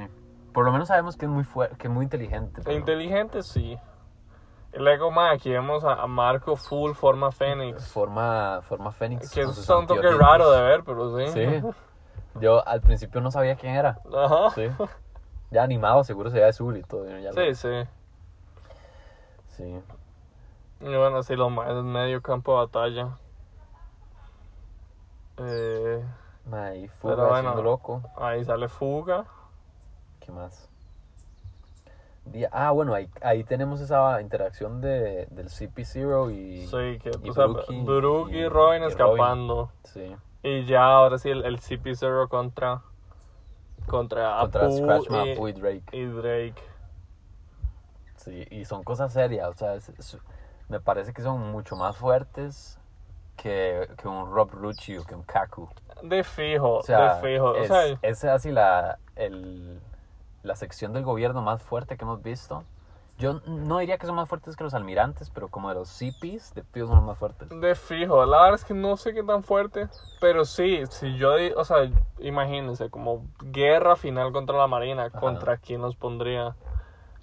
[0.53, 2.61] Por lo menos sabemos que es muy fuerte, que es muy inteligente.
[2.63, 3.77] pero- Inteligente, sí.
[4.73, 7.87] Y luego, mae, aquí vemos a, a Marco full forma Fénix.
[7.91, 9.31] Forma, forma Fénix.
[9.31, 11.27] Que está un toque raro de ver, pero sí.
[11.27, 11.61] Sí.
[12.41, 13.97] Yo al principio no sabía quién era.
[14.13, 14.49] Ajá.
[14.51, 14.67] Sí.
[15.51, 17.07] Ya animado, seguro se veía azul y todo.
[17.07, 17.87] ya lo- Sí, sí.
[20.81, 23.17] Y bueno, sí, lo más en medio campo de batalla.
[25.37, 26.03] Eh,
[26.99, 27.33] fuga Pero bueno.
[27.49, 28.01] haciendo loco.
[28.17, 29.25] ahí sale Fuga.
[30.19, 30.67] ¿Qué más?
[32.51, 36.67] Ah, bueno, ahí, ahí tenemos esa interacción de, del CP0 y...
[36.67, 39.71] Sí, que y o sea, Brookie y, y- Robin escapando.
[39.85, 40.15] Sí.
[40.43, 42.81] Y ya ahora sí el, el CP0 contra
[43.87, 45.13] contra, Contra Apu Scratch y,
[45.49, 45.83] y Drake.
[45.97, 46.63] y Drake.
[48.17, 50.17] Sí, y son cosas serias, o sea, es- es-
[50.69, 52.79] me parece que son mucho más fuertes
[53.37, 55.67] que, que un Rob Rucci o que un Kaku.
[56.03, 57.55] De fijo, O sea, de fijo.
[57.55, 59.79] es, o sea, es así la, el,
[60.43, 62.63] la sección del gobierno más fuerte que hemos visto.
[63.17, 66.53] Yo no diría que son más fuertes que los almirantes, pero como de los CPs,
[66.53, 67.49] de fijo son los más fuertes.
[67.49, 68.25] de fijo.
[68.25, 69.89] La verdad es que no sé qué tan fuerte,
[70.21, 75.81] pero sí, si yo, o sea, imagínense, como guerra final contra la Marina, ¿contra quién
[75.81, 76.55] los pondría?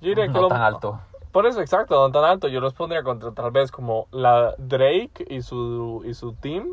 [0.03, 1.01] Yo diría que No lo- tan alto.
[1.37, 2.49] Por eso, exacto, no tan alto.
[2.49, 6.69] Yo los pondría contra tal vez como la Drake y su, y su team.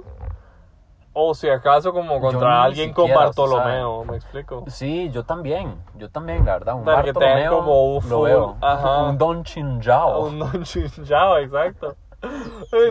[1.11, 4.63] O si acaso como contra alguien con siquiera, Bartolomeo, ¿me explico?
[4.67, 5.75] Sí, yo también.
[5.97, 6.75] Yo también, la verdad.
[6.75, 8.55] Un que tengan Bartolomeo como un lo veo.
[8.61, 9.03] ajá.
[9.03, 10.27] Un Don Chinjao.
[10.27, 11.97] Un Don Chinjao, exacto.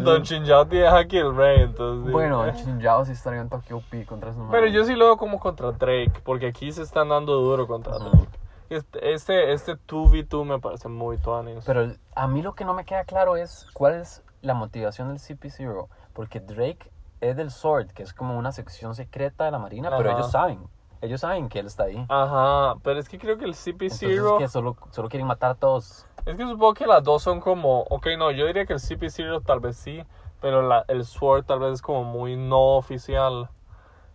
[0.02, 2.12] Don Chinjao tiene aquí el rey, entonces.
[2.12, 5.16] Bueno, Don Chinjao sí estaría en Tokyo P contra su Pero yo sí lo veo
[5.16, 7.96] como contra Drake, porque aquí se están dando duro contra.
[7.96, 8.41] Drake.
[8.70, 11.64] Este, este, este 2v2 me parece muy tuanis.
[11.64, 15.18] Pero a mí lo que no me queda claro es cuál es la motivación del
[15.18, 15.88] CP0.
[16.12, 20.10] Porque Drake es del Sword, que es como una sección secreta de la Marina, pero
[20.10, 20.66] ellos saben.
[21.00, 22.06] Ellos saben que él está ahí.
[22.08, 24.38] Ajá, pero es que creo que el Entonces CP0...
[24.38, 26.06] que solo, solo quieren matar a todos.
[26.24, 29.44] Es que supongo que las dos son como, ok, no, yo diría que el CP0
[29.44, 30.04] tal vez sí,
[30.40, 33.50] pero la, el Sword tal vez es como muy no oficial.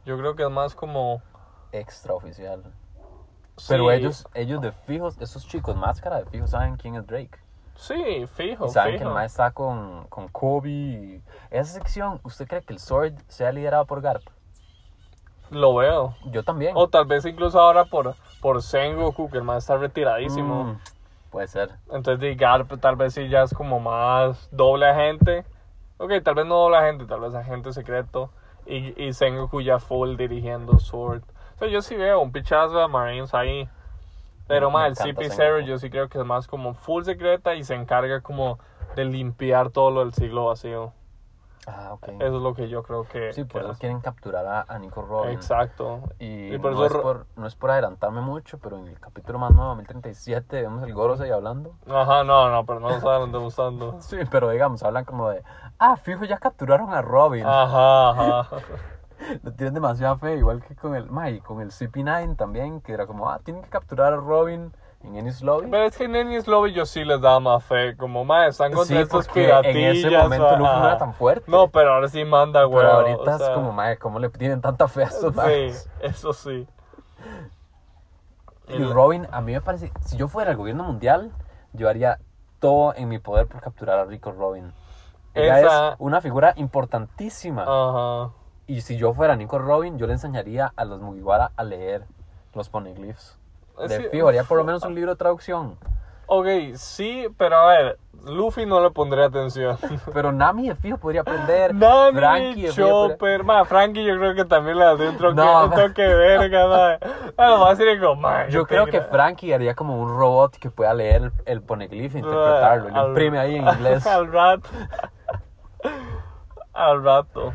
[0.05, 1.21] Yo creo que es más como...
[1.73, 2.63] Extraoficial.
[3.67, 7.37] Pero ellos, ellos de fijos, esos chicos máscara de fijos saben quién es Drake.
[7.75, 10.69] Sí, fijo, saben que el mae está con, con Kobe.
[10.69, 14.23] y- Esa sección, ¿usted cree que el Sword sea liderado por Garp?
[15.49, 16.15] Lo veo.
[16.25, 16.73] Yo también.
[16.75, 20.63] O tal vez incluso ahora por, por Sengoku, que el man está retiradísimo.
[20.65, 20.79] Mm,
[21.31, 21.71] puede ser.
[21.91, 25.45] Entonces, de Garp tal vez sí ya es como más doble agente.
[25.97, 28.29] Ok, tal vez no doble agente, tal vez agente secreto.
[28.65, 31.23] Y, y Sengoku ya full dirigiendo Sword.
[31.57, 33.67] O sea, yo sí veo un pichazo de Marines ahí.
[34.47, 35.67] Pero Me más, el encanta CP0 Sengoku.
[35.67, 38.59] yo sí creo que es más como full secreta y se encarga como
[38.95, 40.93] de limpiar todo lo del siglo vacío.
[41.69, 42.07] Ah, ok.
[42.19, 43.77] Eso es lo que yo creo que, Sí, por que eso es.
[43.79, 45.31] quieren capturar a, a Nico Robin.
[45.33, 45.99] Exacto.
[46.17, 48.97] Y, Y por no, eso es por, no es por adelantarme mucho, pero en el
[49.01, 51.75] capítulo más nuevo, 1037, vemos el Gorosei hablando.
[51.89, 53.97] Ajá, no, no, pero no nos saben dónde gustando.
[53.99, 55.43] Sí, pero digamos, hablan como de,
[55.77, 57.45] ah, fijo, ya capturaron a Robin.
[57.45, 58.49] Ajá, ajá.
[59.43, 63.05] Le tienen demasiada fe, igual que con el, y con el CP9 también, que era
[63.07, 64.71] como, ah, tienen que capturar a Robin
[65.03, 65.69] en Ennis Lobby.
[65.69, 67.95] Pero es que en Ennis Lobby yo sí les daba más fe.
[67.97, 69.75] Como, más están contra Sí, estos piratillas.
[69.75, 71.51] en ese momento Luffy no era tan fuerte.
[71.51, 72.79] No, pero ahora sí manda, güey.
[72.85, 76.67] pero ahorita es como, ma, ¿cómo le tienen tanta fe a estos Sí, eso sí.
[78.69, 81.31] Y Robin, a mí me parece, si yo fuera el gobierno mundial,
[81.71, 82.19] yo haría
[82.59, 84.73] todo en mi poder por capturar a Rico Robin.
[85.33, 87.63] Ella Esa- es una figura importantísima.
[87.63, 88.31] Ajá.
[88.67, 92.03] Y si yo fuera Nico Robin, yo le enseñaría a los Mugiwara a leer
[92.53, 93.37] los poneglyphs.
[93.81, 95.77] Es De que- fijo, haría por lo menos un libro de traducción.
[96.29, 99.77] Ok, sí, pero a ver, Luffy no le pondría atención.
[100.13, 101.73] Pero Nami de fijo podría aprender.
[101.73, 105.33] Nami, Frankie fijo podría- Chopper, ma, Frankie yo creo que también le daría un toque,
[105.35, 106.97] No, un toque de verga, ma.
[107.37, 110.69] Ah, va a decir como, ma, Yo creo que Frankie haría como un robot que
[110.69, 112.89] pueda leer el, el poneglyph e interpretarlo.
[112.89, 114.05] y Lo Al- imprime ahí en inglés.
[114.07, 114.69] Al rato.
[116.73, 117.53] Al rato.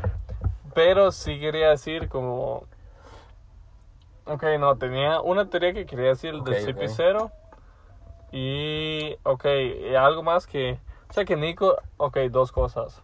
[0.74, 2.64] Pero sí quería decir como...
[4.24, 6.80] Ok, no, tenía una teoría que quería decir Ok, del ok.
[6.80, 7.32] CP0.
[8.32, 9.44] Y, ok,
[9.90, 10.78] y algo más que...
[11.10, 11.76] O sea, que Nico...
[11.98, 13.02] Ok, dos cosas.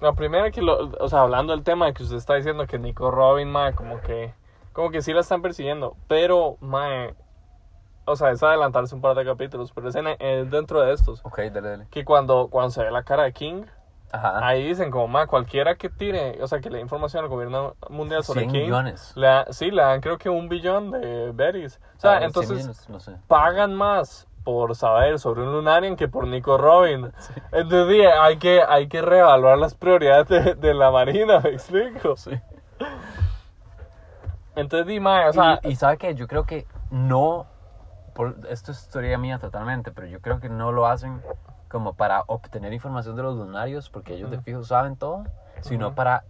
[0.00, 0.90] La primera que lo...
[1.00, 4.00] O sea, hablando del tema de que usted está diciendo que Nico Robin, mae, como
[4.00, 4.34] que...
[4.72, 5.96] Como que sí la están persiguiendo.
[6.06, 7.14] Pero, mae...
[8.06, 9.72] O sea, es adelantarse un par de capítulos.
[9.72, 11.20] Pero es en- dentro de estos.
[11.24, 11.86] Ok, dale, dale.
[11.90, 13.64] Que cuando, cuando se ve la cara de King...
[14.12, 14.46] Ajá.
[14.46, 17.74] Ahí dicen como, ma, cualquiera que tire, o sea, que le dé información al gobierno
[17.90, 19.12] mundial sobre 100 King, millones.
[19.16, 21.80] le da- sí, le dan creo que un billón de berries.
[21.96, 23.16] O sea, Ah, 100 entonces millones, no sé.
[23.26, 27.10] pagan más por saber sobre un Lunarian que por Nico Robin.
[27.50, 32.14] Entonces dije, hay que, hay que reevaluar las prioridades de, de la marina, ¿me explico?
[32.16, 32.30] Sí.
[34.56, 37.46] Entonces di, o sea, y, y sabe que yo creo que no,
[38.14, 41.20] por, esto es teoría mía totalmente, pero yo creo que no lo hacen
[41.74, 45.24] como para obtener información de los lunarios, porque ellos de fijo saben todo,
[45.60, 45.96] sino Ujú.
[45.96, 46.22] para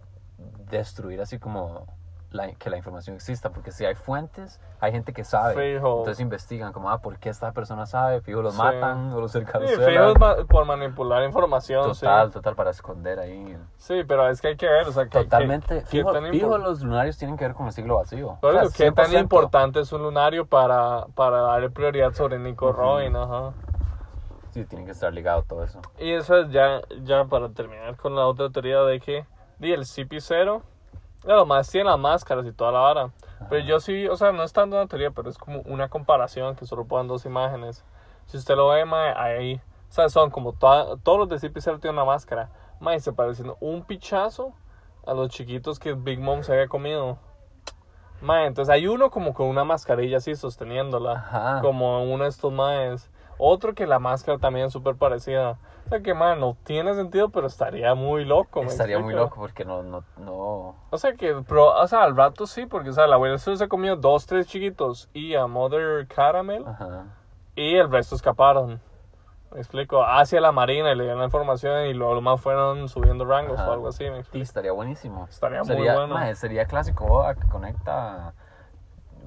[0.71, 1.85] destruir así como
[2.31, 5.99] la- que la información exista, porque si hay fuentes, hay gente que sabe, Fijo.
[5.99, 8.21] entonces investigan como, ah, ¿por qué esta persona sabe?
[8.21, 8.59] Fijo, los Sí.
[8.61, 10.15] matan o los sí, encarcelan.
[10.15, 12.33] fijo por manipular información, Total, sí.
[12.33, 13.55] total, para esconder ahí.
[13.77, 16.57] Sí, pero es que hay que ver, o sea, que, Totalmente, que, fijo, tan fijo
[16.57, 18.39] los lunarios tienen que ver con el siglo vacío.
[18.41, 19.19] Por O sea, ¿qué tan 100%.
[19.21, 22.77] importante es un lunario para, para darle prioridad sobre Nico Ujú.
[22.77, 23.15] Robin?
[23.15, 23.53] Ajá.
[24.55, 25.81] Sí, tiene que estar ligado todo eso.
[25.99, 29.25] Y eso es ya, ya para terminar con la otra teoría de que
[29.59, 30.61] di, el CP0,
[31.25, 33.09] lo más tiene las máscaras y toda la vara.
[33.49, 36.55] Pero yo sí, o sea, no es tanto una teoría, pero es como una comparación
[36.55, 37.83] que solo ponen dos imágenes.
[38.27, 39.55] Si usted lo ve, mae, ahí,
[39.89, 42.49] o sea, son como toda- todos los de CP0 tienen una máscara.
[42.79, 44.53] Mae, se parecen un pichazo
[45.05, 47.17] a los chiquitos que Big Mom se había comido.
[48.21, 51.59] Mae, entonces hay uno como con una mascarilla así sosteniéndola Ajá.
[51.61, 53.11] como uno de estos maes.
[53.37, 55.57] Otro que la máscara también es súper parecida.
[55.85, 58.61] O sea que, man, no tiene sentido, pero estaría muy loco.
[58.61, 60.75] ¿me Estaría muy loco porque no, no, no.
[60.89, 63.67] O sea que, pero, o sea, al rato sí, porque, o sea, la abuela se
[63.67, 67.05] comió dos, tres chiquitos y a Mother Caramel Ajá.
[67.55, 68.81] y el resto escaparon.
[69.51, 72.89] Me explico, hacia la marina y le dieron la información y luego lo más fueron
[72.89, 73.69] subiendo rangos Ajá.
[73.69, 74.03] o algo así.
[74.09, 74.43] Me explico.
[74.43, 75.27] estaría buenísimo.
[75.29, 76.13] Estaría muy sería, bueno.
[76.13, 78.33] mae, sería clásico Oda que conecta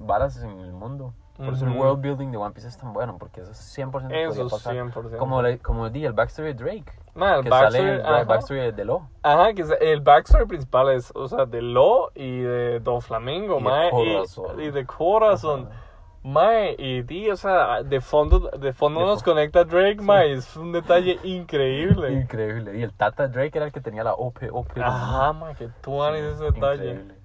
[0.00, 1.14] varas en el mundo.
[1.38, 1.80] Por eso el Ujú.
[1.80, 4.74] world building de One Piece es tan bueno, porque eso 100% podría Eso pasar.
[4.74, 5.18] 100%.
[5.18, 6.92] Como, le- como di el backstory de Drake.
[7.14, 8.24] Man, el que backstory, sale el ajá.
[8.24, 9.08] backstory de Delo.
[9.22, 13.54] Ajá, que es- el backstory principal es, o sea, de Lo y de Don Flamingo,
[13.60, 14.60] Y de mae, Corazon.
[14.60, 15.66] y, y de Corazon.
[15.70, 15.82] Ajá.
[16.24, 20.32] Mae, y di, o sea, de fondo, de fondo De nos fo- conecta Drake, mae,
[20.32, 22.12] es un detalle increíble.
[22.12, 22.76] Increíble.
[22.76, 24.80] Y el Tata Drake era el que tenía la OP, OP.
[24.82, 26.90] Ajá, mae, que tú ese detalle.
[26.90, 27.17] Increíble.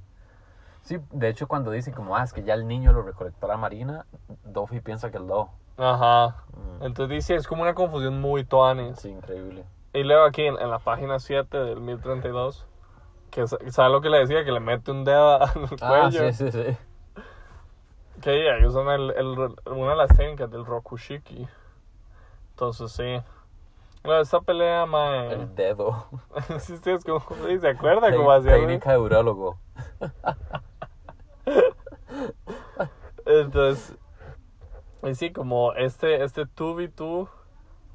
[0.83, 3.57] Sí, de hecho cuando dicen como, ah, es que ya el niño lo recolectó la
[3.57, 4.05] marina,
[4.43, 5.49] Duffy piensa que el Lo.
[5.77, 6.35] Ajá.
[6.55, 6.83] Mm.
[6.83, 8.99] Entonces dice, es como una confusión muy tuanis.
[8.99, 9.63] Sí, increíble.
[9.93, 12.65] Y luego aquí en, en la página 7 del 1032,
[13.31, 14.43] que sa- ¿sabe lo que le decía?
[14.43, 15.49] Que le mete un dedo al
[15.81, 16.31] Ah, cuello.
[16.33, 16.77] sí, sí, sí.
[18.21, 21.47] Que ya, ellos son el, el- una de las técnicas del Rokushiki.
[22.51, 23.21] Entonces, sí.
[24.03, 25.31] Bueno, esta pelea, mae.
[25.33, 26.07] El dedo.
[26.59, 27.21] sí, sí, es como,
[27.59, 28.53] ¿se acuerda cómo hacía?
[28.53, 29.57] Técnica de urólogo.
[33.25, 33.95] Entonces,
[35.03, 37.27] y sí, como este, este 2v2,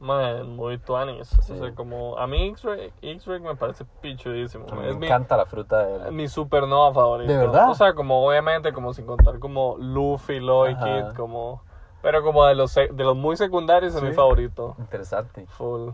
[0.01, 1.29] mae, muy tuanis.
[1.43, 1.53] Sí.
[1.53, 4.67] O sea, como, a mí X-Ray X-Ray me parece pichudísimo.
[4.67, 6.13] Es me mi, encanta la fruta de él.
[6.13, 7.33] mi supernova favorito.
[7.33, 7.71] ¿De verdad?
[7.71, 10.77] O sea, como obviamente, como sin contar como Luffy, Lloyd.
[10.77, 11.63] Kid, como...
[12.01, 14.15] Pero como de los, de los muy secundarios es mi Sí.
[14.15, 14.77] favorito.
[14.79, 15.47] Interesante.
[15.47, 15.91] Full.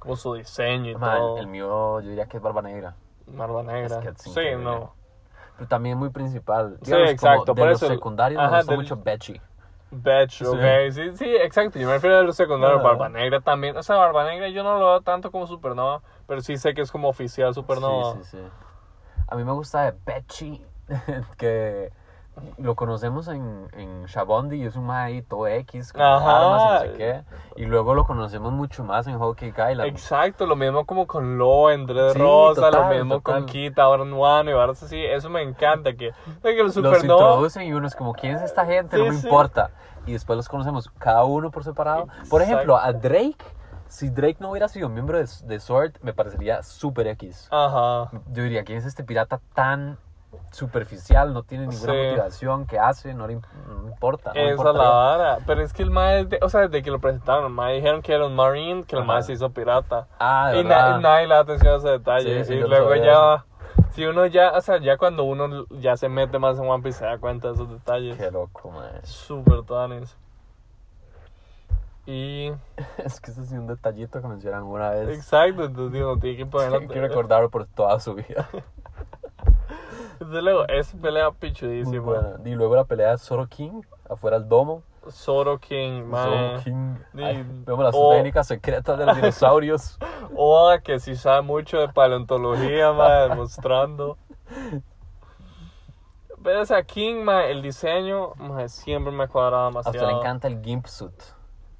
[0.00, 1.38] Como su diseño y Ma, todo.
[1.38, 2.96] el, mío, yo diría que es barba negra.
[3.28, 3.98] Barba negra.
[3.98, 4.94] Es que es sí, no.
[5.62, 6.76] Pero también muy principal.
[6.82, 9.40] Sí, exacto, Como de por los eso secundarios ajá, me gusta del- mucho Betchy.
[9.92, 10.44] Betch, Sí.
[10.44, 10.58] ok.
[10.90, 11.78] Sí, sí, exacto.
[11.78, 12.82] Yo me refiero a los secundarios.
[12.82, 13.76] Barba negra también.
[13.76, 16.00] O sea, Barba negra yo no lo veo tanto como Supernova.
[16.26, 18.14] Pero sí sé que es como oficial Supernova.
[18.14, 18.42] Sí, sí, sí.
[19.28, 20.64] A mí me gusta de Betchy,
[21.38, 21.92] que
[22.58, 24.86] lo conocemos en, en Shabondi y es un
[25.28, 27.22] todo X, con armas y no sé qué.
[27.56, 29.82] Y luego lo conocemos mucho más en Hockey Island.
[29.82, 33.34] Exacto, lo mismo como con Lo Dread Sí, Rosa, lo total, mismo total.
[33.42, 35.04] con Kit ahora en Wano y ahora así.
[35.04, 35.92] Eso me encanta.
[35.92, 37.22] Que, que los Los Supernova.
[37.22, 38.96] introducen y uno es como, ¿quién es esta gente?
[38.96, 39.26] no Sí, me sí.
[39.26, 39.70] importa.
[40.06, 42.06] Y después los conocemos cada uno por separado.
[42.06, 42.40] Por Exacto.
[42.42, 43.44] ejemplo, a Drake,
[43.88, 47.46] si Drake no hubiera sido miembro de, de SWORD, me parecería super X.
[47.50, 48.10] Ajá.
[48.32, 49.98] Yo diría, ¿quién es este pirata tan
[50.50, 51.32] superficial?
[51.32, 51.98] No tiene ninguna Sí.
[52.08, 53.14] motivación, ¿qué hace?
[53.14, 54.32] No le imp- no le importa.
[54.34, 55.38] No Esa es importa la vara.
[55.46, 58.12] Pero es que el mae, o sea, desde que lo presentaron, el mae dijeron que
[58.14, 60.06] era un marine, que el mae se hizo pirata.
[60.18, 62.44] Ah, y, na- y nadie le da atención a ese detalle.
[62.44, 63.44] Sí, sí, y luego ya,
[63.92, 66.98] si uno ya, o sea, ya cuando uno ya se mete más en One Piece
[67.00, 68.16] se da cuenta de esos detalles.
[68.16, 68.90] Qué loco, man.
[69.04, 70.16] Súper tuanis.
[72.04, 72.52] Y,
[72.98, 75.08] Es que ese es un detallito que mencionan una vez.
[75.16, 76.78] exacto, entonces digo, tiene que ponerlo.
[76.80, 78.48] Hay que recordarlo por toda su vida.
[80.32, 82.38] Desde luego, es pelea pichudísima.
[82.44, 84.82] Y luego la pelea de Zoro King, afuera del domo.
[85.10, 86.24] Zoro King, mae.
[86.24, 86.94] Zoro King.
[87.22, 89.98] Ay, vemos las o- técnicas secretas de los dinosaurios.
[90.36, 94.16] Oda, que sí sabe mucho de paleontología, mae, demostrando.
[96.42, 99.98] Pero o sea, King, mae, el diseño, mae, siempre me cuadraba A demasiado.
[99.98, 101.22] usted le encanta el Gimp Suit.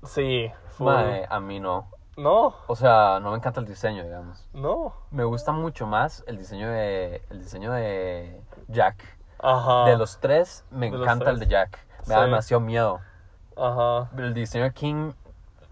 [0.04, 0.50] Sí.
[0.76, 0.86] full.
[0.86, 1.88] Mae, a mí no.
[2.16, 4.46] No, O sea, no me encanta el diseño, digamos.
[4.52, 4.92] no.
[5.10, 9.02] Me gusta mucho más el diseño de, el diseño de Jack.
[9.38, 9.84] Ajá.
[9.86, 11.46] De los tres, me De encanta el de.
[11.46, 11.78] Jack.
[12.06, 13.00] Me da demasiado miedo.
[13.56, 14.10] Ajá.
[14.16, 15.12] El diseño de King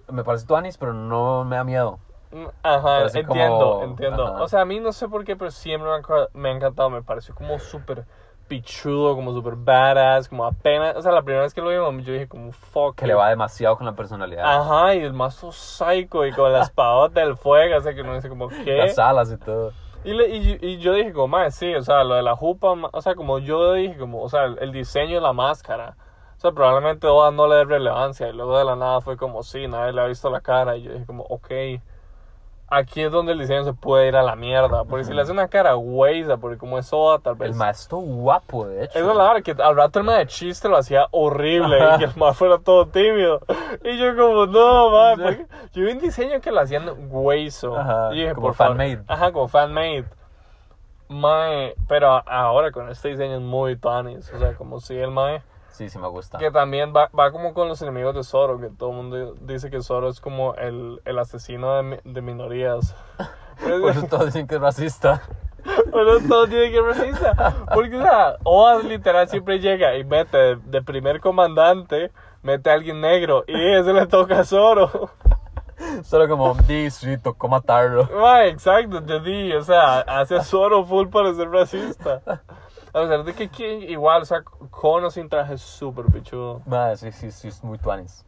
[0.08, 1.98] me parece tuanis, pero no me da miedo.
[2.32, 4.26] Mm, Ajá, entiendo, como- entiendo.
[4.26, 4.42] ajá.
[4.42, 6.52] O sea, a mí no sé por qué, pero siempre me ha, enca- me ha
[6.52, 6.88] encantado.
[6.90, 8.06] Me pareció como súper
[8.50, 10.96] pichudo, como súper badass, como apenas...
[10.96, 12.96] O sea, la primera vez que lo vi, yo dije como, fuck.
[12.96, 14.44] Que le va demasiado con la personalidad.
[14.44, 18.14] Ajá, y el mazo psycho y con la espadota del fuego, o sea, que uno
[18.14, 18.76] dice como, ¿qué?
[18.76, 19.72] Las alas y todo.
[20.04, 22.72] Y, le- y, y yo dije como, más sí, o sea, lo de la jupa,
[22.92, 25.96] o sea, como yo dije como, o sea, el, el diseño de la máscara.
[26.36, 29.42] O sea, probablemente Oda no le dé relevancia y luego de la nada fue como,
[29.42, 31.48] sí, nadie le ha visto la cara y yo dije como, ok,
[32.70, 34.84] aquí es donde el diseño se puede ir a la mierda.
[34.84, 37.50] Porque si le hace una cara huesa, porque como es Oda, tal vez...
[37.50, 38.98] El maestro guapo, de hecho.
[38.98, 42.04] Es la hora que al rato el ma de chiste lo hacía horrible y que
[42.04, 43.40] el ma fuera todo tímido.
[43.84, 45.44] Y yo como, no, ma, Sí.
[45.74, 47.76] yo vi un diseño que lo hacían hueso.
[47.76, 49.02] Ajá, Y dije, como por fan-made.
[49.08, 50.04] Ajá, como fan-made.
[51.08, 54.32] Mae, pero ahora con este diseño es muy tanis.
[54.32, 55.42] O sea, como si el mae.
[55.80, 56.36] Sí, sí me gusta.
[56.36, 58.60] Que también va, va como con los enemigos de Zoro.
[58.60, 62.94] Que todo el mundo dice que Zoro es como el, el asesino de, de minorías.
[63.62, 65.22] Por eso todos dicen que es racista.
[65.64, 67.56] Pero todo tiene que ver racista.
[67.72, 72.12] Porque, o sea, Oda literal siempre llega y mete de, de primer comandante,
[72.42, 75.12] mete a alguien negro y ese le toca a Zoro.
[76.04, 78.06] Solo como, di, sí, tocó matarlo.
[78.20, 82.20] Ma, exacto, te di, o sea, hace a Zoro full para ser racista.
[82.94, 86.62] A pesar de que aquí igual, o sea, con o sin traje es súper pichudo.
[86.66, 88.24] Madre, sí, sí, sí, es muy tuanis.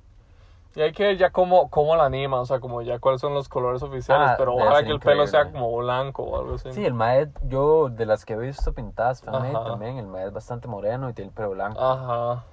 [0.74, 3.34] Y hay que ver ya cómo, cómo la anima, o sea, como ya cuáles son
[3.34, 6.72] los colores oficiales, Ah, pero ojalá que el pelo sea como blanco o algo así.
[6.72, 9.64] Sí, el mae, yo de las que he visto pintadas Ajá.
[9.64, 11.78] también, el mae es bastante moreno y tiene el pelo blanco.
[11.78, 12.44] Ajá.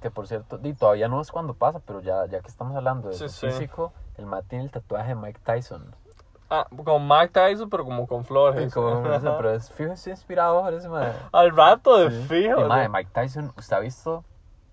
[0.00, 3.08] Que por cierto, di, todavía no es cuando pasa, pero ya, ya que estamos hablando
[3.08, 5.94] de Sí, físico, el mae tiene el tatuaje de Mike Tyson.
[6.54, 8.74] Ah, con Mike Tyson, pero como con flores.
[8.74, 11.10] Como, pero es fijo, es inspirado por ese mae.
[11.32, 12.22] Al rato de Sí.
[12.28, 12.60] fijo.
[12.66, 12.88] Y, sea.
[12.90, 14.22] Mike Tyson, ¿usted ha visto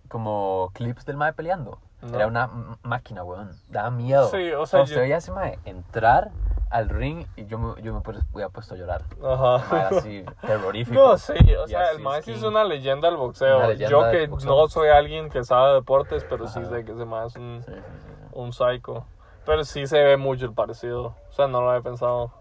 [0.10, 1.80] como clips del mae peleando?
[2.02, 2.16] No.
[2.16, 2.50] Era una
[2.84, 3.52] máquina, weón.
[3.70, 4.28] Daba miedo.
[4.30, 6.32] Sí, o sea, usted yo- veía a ese mae entrar
[6.70, 8.00] al ring y yo me, yo me
[8.34, 9.04] hubiera puesto a llorar.
[9.24, 9.66] Ajá.
[9.72, 11.00] Mae, así, terrorífico.
[11.00, 13.60] No, sí, o sea, el maestro es una leyenda del boxeo.
[13.68, 14.50] Leyenda Yo que boxeo.
[14.50, 17.62] no soy alguien que sabe de deportes, pero sí sé que ese más es un,
[17.66, 18.12] Sí, sí, sí.
[18.34, 19.06] un psycho.
[19.50, 21.16] Pero sí se ve mucho el parecido.
[21.28, 22.32] O sea, no lo había pensado.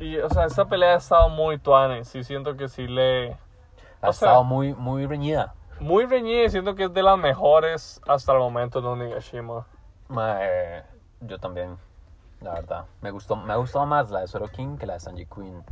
[0.00, 2.02] Y, o sea, esta pelea ha estado muy tuane.
[2.06, 3.32] Sí, siento que sí le.
[4.00, 5.52] Ha O sea- estado muy, muy reñida.
[5.80, 9.66] Muy reñida y siento que es de las mejores hasta el momento de Onigashima.
[10.08, 10.82] Mae,
[11.20, 11.76] yo también,
[12.40, 12.84] la verdad.
[13.02, 15.62] Me gustó, me ha gustado más la de Zoro King que la de Sanji Queen.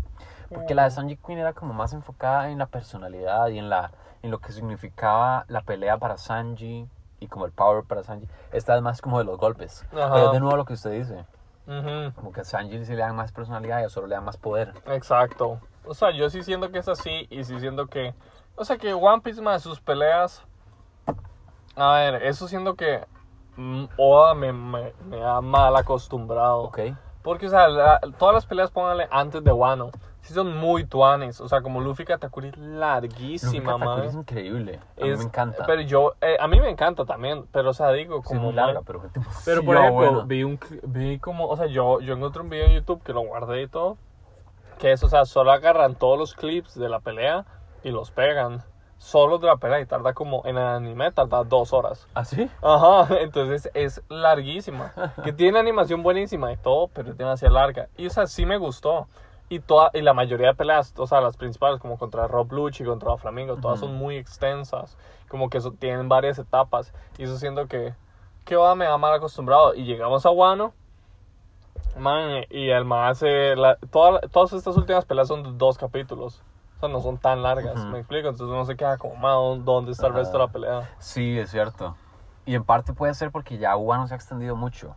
[0.52, 3.90] Porque la de Sanji Queen era como más enfocada en la personalidad y en, la,
[4.20, 6.86] en lo que significaba la pelea para Sanji
[7.22, 8.26] y como el power para Sanji.
[8.52, 9.84] Esta es más como de los golpes.
[9.92, 10.12] Ajá.
[10.14, 11.24] Pero es de nuevo lo que usted dice.
[12.14, 14.36] Como que a Sanji sí le dan más personalidad y a Zoro le dan más
[14.36, 14.72] poder.
[14.86, 15.60] Exacto.
[15.84, 18.14] O sea, yo sí siento que es así y sí siento que...
[18.56, 20.42] O sea, que One Piece más sus peleas...
[21.76, 23.06] A ver, eso siento que...
[23.56, 26.62] mm, Oda me, me, me ha mal acostumbrado.
[26.64, 26.80] Ok.
[27.22, 29.90] Porque, o sea, la- todas las peleas, póngale antes de Wano,
[30.22, 31.40] sí son muy tuanes.
[31.40, 34.80] O sea, como Luffy Katakuri es larguísima, Luffy Katakuri es increíble.
[35.00, 35.64] A mí Es- me encanta.
[35.66, 38.40] Pero yo, eh, a mí me encanta también, pero, o sea, digo, Sí, es como
[38.42, 39.02] muy larga, pero,
[39.44, 40.24] Pero por ejemplo, buena.
[40.24, 43.20] vi un vi como, o sea, yo, yo encontré un video en YouTube que lo
[43.20, 43.96] guardé y todo,
[44.78, 47.44] que es, o sea, solo agarran todos los clips de la pelea
[47.84, 48.62] y los pegan.
[48.98, 52.06] Solo de la pelea y tarda como, en el anime tarda dos horas.
[52.14, 52.48] ¿Ah, sí?
[52.62, 54.92] Ajá, entonces es larguísima.
[55.24, 57.88] Que tiene animación buenísima y todo, pero es demasiado larga.
[57.96, 59.08] Y o sea, sí me gustó.
[59.52, 62.84] Y, toda, y la mayoría de peleas, o sea, las principales, como contra Rob Lucci,
[62.84, 63.88] contra Flamingo, todas Ujú.
[63.90, 64.96] son muy extensas.
[65.28, 66.94] Como que eso, tienen varias etapas.
[67.18, 67.94] Y eso siento que,
[68.46, 69.74] que va, me ha mal acostumbrado.
[69.74, 70.72] Y llegamos a Wano.
[71.98, 73.54] Man, y el hace.
[73.56, 76.42] La, toda- todas estas últimas peleas son de dos capítulos.
[76.78, 77.88] O sea, no son tan largas, Ujú.
[77.90, 78.28] me explico.
[78.28, 80.52] Entonces uno se queda como, man, ¿dónde está el resto de la Ajá.
[80.54, 80.90] pelea?
[80.98, 81.94] Sí, es cierto.
[82.46, 84.96] Y en parte puede ser porque ya Wano se ha extendido mucho.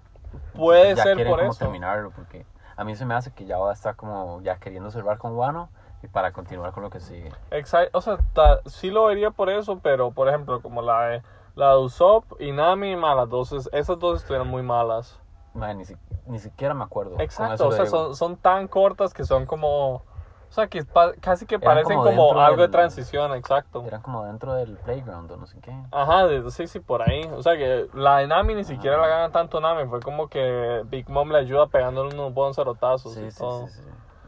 [0.53, 1.60] Puede Entonces ser por eso.
[1.60, 2.45] terminarlo porque
[2.78, 5.34] a mí se me hace que ya va a estar como ya queriendo cerrar con
[5.36, 5.69] Wano
[6.03, 7.32] y para continuar con lo que sigue.
[7.51, 11.23] Exacto, o sea, ta- sí lo vería por eso, pero por ejemplo, como la de,
[11.55, 15.19] la de Usopp y Nami, ma, las dos, es- esas dos estuvieron muy malas.
[15.53, 15.97] Madre, ni, si-
[16.28, 17.19] ni siquiera me acuerdo.
[17.19, 20.03] Exacto, o sea, son, son tan cortas que son como,
[20.50, 20.84] o sea, que
[21.22, 23.84] casi que Eran parecen como algo de transición, exacto.
[23.86, 25.76] Eran como dentro del playground o no sé qué.
[25.91, 27.24] Ajá, de, sí, sí, por ahí.
[27.36, 30.84] O sea, que la de Nami ni siquiera la gana tanto Nami, fue como que
[30.86, 33.68] Big Mom le ayuda pegándole unos buenos zarotazos Sí, y sí, todo.
[33.68, 33.82] sí.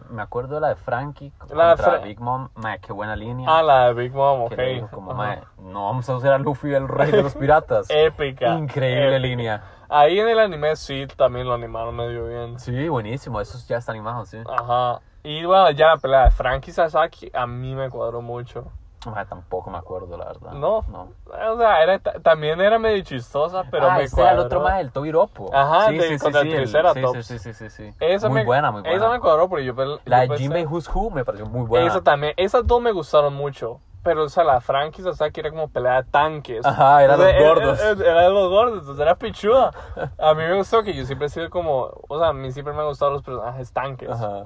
[0.09, 2.47] Me acuerdo de la de Frankie La de contra Fra- Big Mom.
[2.55, 3.47] Madre, qué buena línea.
[3.49, 4.53] Ah, la de Big Mom, ok.
[4.55, 7.87] dijo como, madre, no vamos a usar a Luffy el rey de los piratas.
[7.89, 8.53] Épica.
[8.57, 9.19] Increíble épica.
[9.27, 9.63] línea.
[9.89, 12.57] Ahí en el anime sí también lo animaron medio bien.
[12.59, 13.41] Sí, buenísimo.
[13.41, 14.37] Eso ya está animado, sí.
[14.49, 15.01] Ajá.
[15.29, 18.65] Y bueno, ya la pelea de Frankie Sasaki a mí me cuadró mucho.
[19.05, 20.51] Madre, tampoco me acuerdo, la verdad.
[20.53, 20.83] No.
[20.89, 21.09] No.
[21.51, 24.59] O sea, era, ta- también era medio chistosa, pero ah, me este era el otro
[24.61, 25.49] más, el Toby Ropo.
[25.53, 27.25] Ajá, sí, de- sí, contra sí, el Triceratops.
[27.25, 27.93] Sí, sí, sí, sí.
[27.99, 28.95] Esa muy me, buena, muy buena.
[28.97, 29.73] Esa me cuadró porque yo,
[30.05, 31.87] La yo de Jinbei Who's Who me pareció muy buena.
[31.87, 32.33] Esa también.
[32.37, 33.79] Esas dos me gustaron mucho.
[34.03, 36.65] Pero, o sea, la Frankie Sasaki era como pelea de tanques.
[36.65, 37.81] Ajá, eran O sea, los era- gordos.
[37.81, 39.71] Era, era de los gordos, entonces era pichuda.
[40.17, 41.91] A mí me gustó que yo siempre he sido como...
[42.07, 44.09] O sea, a mí siempre me han gustado los personajes tanques.
[44.09, 44.45] Ajá.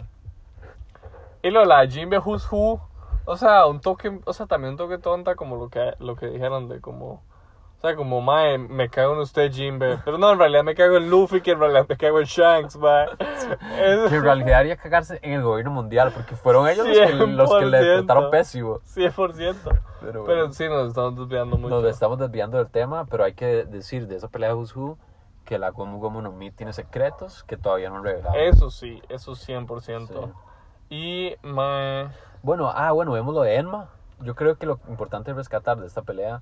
[1.43, 2.79] Y lo de la Jinbe Who's Who,
[3.25, 6.27] o sea, un toque, o sea, también un toque tonta como lo que, lo que
[6.27, 7.23] dijeron de como,
[7.77, 10.97] o sea, como, mae, me cago en usted Jinbe, pero no, en realidad me cago
[10.97, 13.07] en Luffy, que en realidad me cago en Shanks, mae.
[14.09, 17.49] Que en realidad haría cagarse en el gobierno mundial porque fueron ellos los que, los
[17.55, 17.97] que le 100%.
[18.05, 18.79] trataron pésimo.
[18.81, 19.55] 100%.
[19.99, 21.81] Pero, bueno, Pero sí, nos estamos desviando mucho.
[21.81, 24.97] nos estamos desviando del tema, pero hay que decir de esa pelea de Who's Who
[25.45, 28.35] que la Gomu Gomu no Mi tiene secretos que todavía no han revelado.
[28.35, 30.07] Eso sí, eso 100%.
[30.07, 30.13] Sí.
[30.91, 32.09] Y, mae,
[32.43, 33.87] Bueno, ah, bueno, vemos lo de Enma.
[34.19, 36.41] Yo creo que lo importante rescatar de esta pelea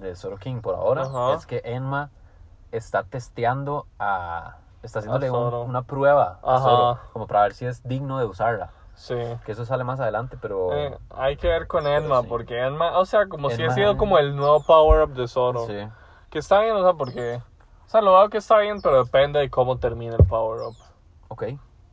[0.00, 1.34] de Zoro King por ahora Ajá.
[1.34, 2.10] es que Enma
[2.72, 4.56] está testeando a...
[4.82, 6.58] Está haciéndole A un- una prueba a.
[6.60, 8.70] Zoro, como para ver si es digno de usarla.
[8.94, 9.16] sí.
[9.44, 10.72] Que eso sale más adelante, pero...
[10.72, 12.26] Eh, hay que ver con Enma, sí.
[12.28, 15.66] porque Enma, o sea, como si ha Enma- sido como el nuevo power-up de Zoro.
[15.66, 15.76] sí.
[16.30, 17.42] Que está bien, o sea, porque.
[17.86, 20.76] O sea, lo que está bien, pero depende de cómo termine el power up.
[21.26, 21.42] Ok.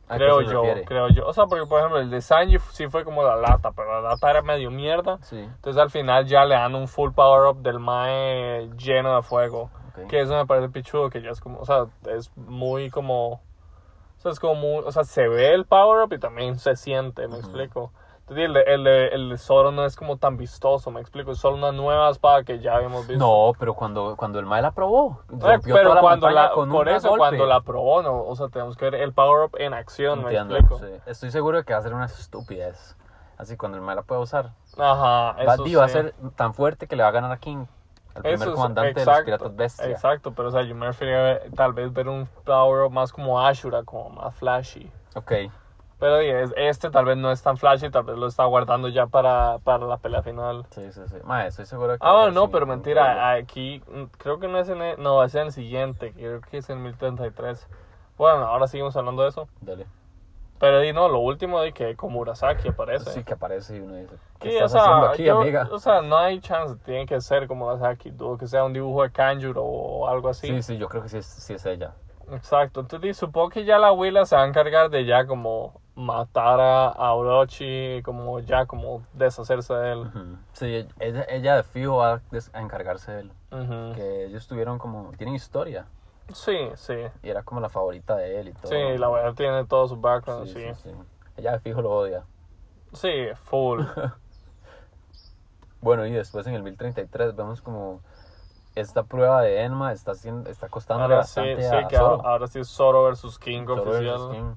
[0.08, 0.84] ¿A qué Creo yo, refiere?
[0.84, 1.26] creo yo.
[1.26, 4.08] O sea, porque por ejemplo el de Sanji sí fue como la lata, pero la
[4.10, 5.18] lata era medio mierda.
[5.22, 5.38] Sí.
[5.38, 9.70] Entonces al final ya le dan un full power up del Mae lleno de fuego.
[10.08, 13.32] Que eso me parece pichudo, que ya es como, o sea, es muy como.
[13.32, 14.84] O sea, es como muy.
[14.84, 17.92] O sea, se ve el power up y también se siente, me explico.
[18.30, 21.32] El el, el Zoro no es como tan vistoso, me explico.
[21.32, 23.24] Es solo una nueva espada que ya habíamos visto.
[23.24, 26.50] No, pero cuando, cuando el Mae la probó, Eh, rompió pero toda la cuando la,
[26.50, 27.20] con por un eso golpe.
[27.20, 30.54] cuando la probó, no, o sea, tenemos que ver el power up en acción, Entiendo,
[30.54, 30.84] me explico.
[30.84, 30.92] sí.
[31.06, 32.96] Estoy seguro de que va a ser una estupidez.
[33.38, 34.50] Así cuando el Mae la pueda usar.
[34.76, 37.64] Ajá, Va, eso va a ser tan fuerte que le va a ganar a King,
[38.16, 39.86] el primer Eso es- comandante de los piratas bestia.
[39.90, 43.12] Exacto, pero o sea, yo me refería a tal vez ver un power up más
[43.12, 44.90] como Ashura, como más flashy.
[45.14, 45.32] Ok.
[45.98, 48.88] Pero di, es- este tal vez no es tan flashy, tal vez lo está guardando
[48.88, 50.64] ya para, para la pelea final.
[50.70, 51.16] Sí, sí, sí.
[51.24, 51.98] Mae, estoy seguro que.
[52.00, 55.46] Ah, no, pero mentira, aquí mm, creo que no es en el, no, es en
[55.46, 57.66] el siguiente, creo que es en 1033.
[58.16, 59.48] Bueno, ahora seguimos hablando de eso.
[59.60, 59.86] Dale.
[60.60, 63.12] Pero y no, lo último de que Komurasaki aparece.
[63.12, 65.68] Sí, que aparece y uno dice, ¿qué Sí, estás o sea, haciendo aquí, yo- amiga?
[65.70, 69.04] O sea, no hay chance, tiene que ser como Murasaki, dudo que sea un dibujo
[69.04, 70.48] de Kanjuro o algo así.
[70.48, 71.92] Sí, sí, yo creo que sí es, sí es ella.
[72.32, 76.60] Exacto, entonces supongo que ya la abuela se va a encargar de ya como matar
[76.60, 79.98] a, Orochi, como ya como deshacerse de él.
[80.02, 80.38] Ujú.
[80.52, 82.20] Sí, ella, ella de fijo va
[82.52, 83.32] a encargarse de él.
[83.94, 85.86] Que ellos tuvieron como, tienen historia.
[86.32, 86.94] Sí, sí.
[87.22, 88.70] Y era como la favorita de él y todo.
[88.70, 90.74] Sí, la abuela tiene todo su background, Sí, sí.
[90.74, 90.96] sí, sí.
[91.36, 92.24] Ella de fijo lo odia.
[92.92, 93.82] Sí, full.
[95.80, 98.00] Bueno, y después en el 1033 vemos como
[98.74, 102.14] esta prueba de Enma está, haciendo, está costándole Ahora sí, bastante sí, a que Zoro.
[102.16, 104.04] ahora, ahora sí es Zoro versus King Zoro oficial.
[104.04, 104.54] versus King.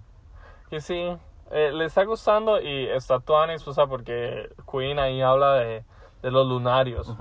[0.71, 1.17] Que sí,
[1.51, 5.83] eh, le está gustando y está o sea, porque Queen ahí habla de,
[6.21, 7.15] de los lunarios.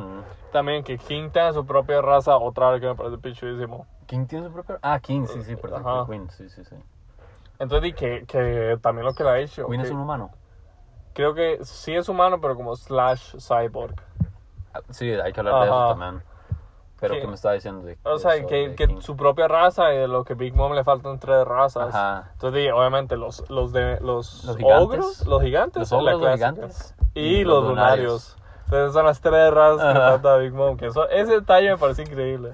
[0.52, 3.86] También que King tenga su propia raza, otra vez que me parece pichudísimo.
[4.06, 4.78] ¿King tiene su propio?
[4.82, 5.86] Ah, King, sí, sí, perdón.
[5.86, 6.06] Ajá.
[6.06, 6.74] Queen, sí, sí, sí.
[7.58, 9.66] Entonces, y que, que también lo que le ha dicho.
[9.66, 10.30] Queen que es un humano.
[11.12, 13.94] Creo que sí es humano, pero como slash cyborg.
[14.72, 16.29] Ah, Sí, hay que hablar de eso también.
[17.00, 17.82] Pero, Que- ¿qué me está diciendo?
[17.82, 20.84] De, O sea, que, que su propia raza y de lo que Big Mom le
[20.84, 21.94] faltan tres razas.
[21.94, 22.30] Ajá.
[22.34, 24.82] Entonces, obviamente, los, los de los, Los gigantes.
[24.86, 26.94] ogros, los gigantes, Los ogros, los gigantes.
[27.14, 28.36] y, los lunarios.
[28.66, 30.10] Entonces, son las tres razas que Ajá.
[30.12, 30.76] falta a Big Mom.
[30.76, 32.52] Que eso, ese detalle me parece increíble.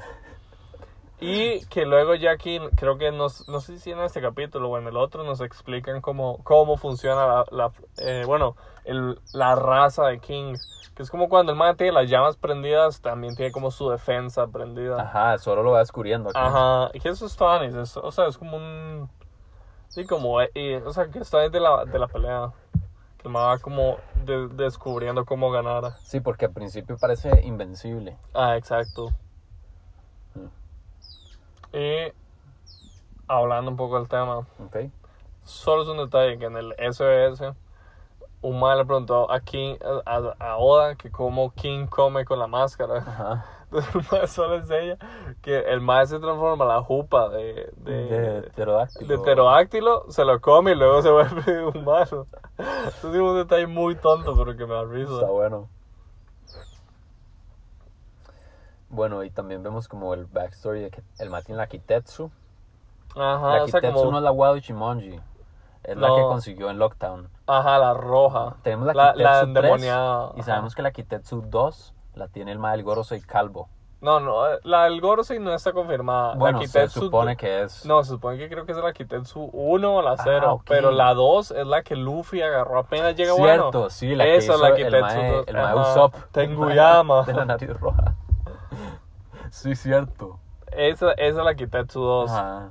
[1.18, 4.78] Y que luego ya aquí, creo que nos, no sé si en este capítulo o
[4.78, 8.54] en el otro, nos explican cómo, cómo funciona la, la, eh, bueno,
[8.86, 10.54] el, la raza de King.
[10.94, 14.46] Que es como cuando el man tiene las llamas prendidas, también tiene como su defensa
[14.46, 15.00] prendida.
[15.02, 16.38] Ajá, solo lo va descubriendo aquí.
[16.40, 19.10] Ajá, y eso es Tuanis, es- o sea, es como un...
[19.88, 22.50] Sí, como, eh, y, o sea, que está de la, de la pelea.
[23.18, 25.92] Que me va como de- descubriendo cómo ganar.
[26.00, 28.16] Sí, porque al principio parece invencible.
[28.34, 29.10] Ah, exacto.
[30.34, 31.76] Mm.
[31.76, 32.12] Y
[33.28, 34.76] hablando un poco del tema, ¿Ok?
[35.44, 37.54] solo es un detalle que en el SOS,
[38.42, 42.46] un man le preguntó a King, a, a Oda, que cómo King come con la
[42.46, 42.98] máscara.
[42.98, 43.44] Ajá.
[43.66, 44.96] Entonces el mae solo enseña
[45.42, 49.08] que el mae se transforma en la jupa de, de, De pterodáctilo.
[49.08, 52.26] de pterodáctilo, se lo come y luego se vuelve humano.
[52.58, 55.14] Entonces es un detalle muy tonto, pero que me da risa.
[55.14, 55.68] Está bueno.
[58.88, 62.30] Bueno, y también vemos como el backstory de que el man tiene la Kitetsu.
[63.16, 65.20] Ajá, la o sea, Kitetsu como, no es la Wado Ichimonji.
[65.86, 66.16] Es la No.
[66.16, 67.28] que consiguió en Lockdown.
[67.46, 68.56] ajá, la roja.
[68.62, 70.30] Tenemos la, La, Kitetsu la 3, endemoniada.
[70.36, 70.42] Y ajá.
[70.50, 73.68] sabemos que la Kitetsu 2 la tiene el mal Gorosei Calvo.
[74.00, 76.34] No, no, la del Gorosei no está confirmada.
[76.34, 77.86] Bueno, la se Kitetsu supone que es...
[77.86, 80.46] No, se supone que creo que es la Kitetsu 1 o la 0.
[80.48, 80.64] Ah, ok.
[80.68, 83.90] Pero la 2 es la que Luffy agarró apenas llega Cierto, bueno.
[83.90, 85.44] sí, la que Esa es hizo la el Kitetsu mae, 2.
[85.48, 85.74] el mae.
[85.76, 86.14] Usopp.
[86.32, 87.22] Tenguyama.
[87.22, 88.14] De la nariz roja.
[89.50, 90.38] Sí, cierto.
[90.72, 92.30] Esa, esa es la Kitetsu 2.
[92.30, 92.70] Ajá.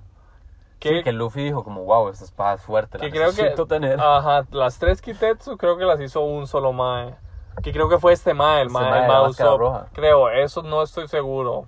[0.89, 3.65] Que, Sí, que Luffy dijo como, wow, esta espada es fuerte, la que creo que
[3.65, 3.99] tener.
[3.99, 7.15] ajá, las tres Kitetsu creo que las hizo un solo Mae.
[7.63, 9.59] Que creo que fue este Mae, el Este Mae, la mae Usopp.
[9.59, 9.87] roja.
[9.93, 11.65] Creo, eso no estoy seguro.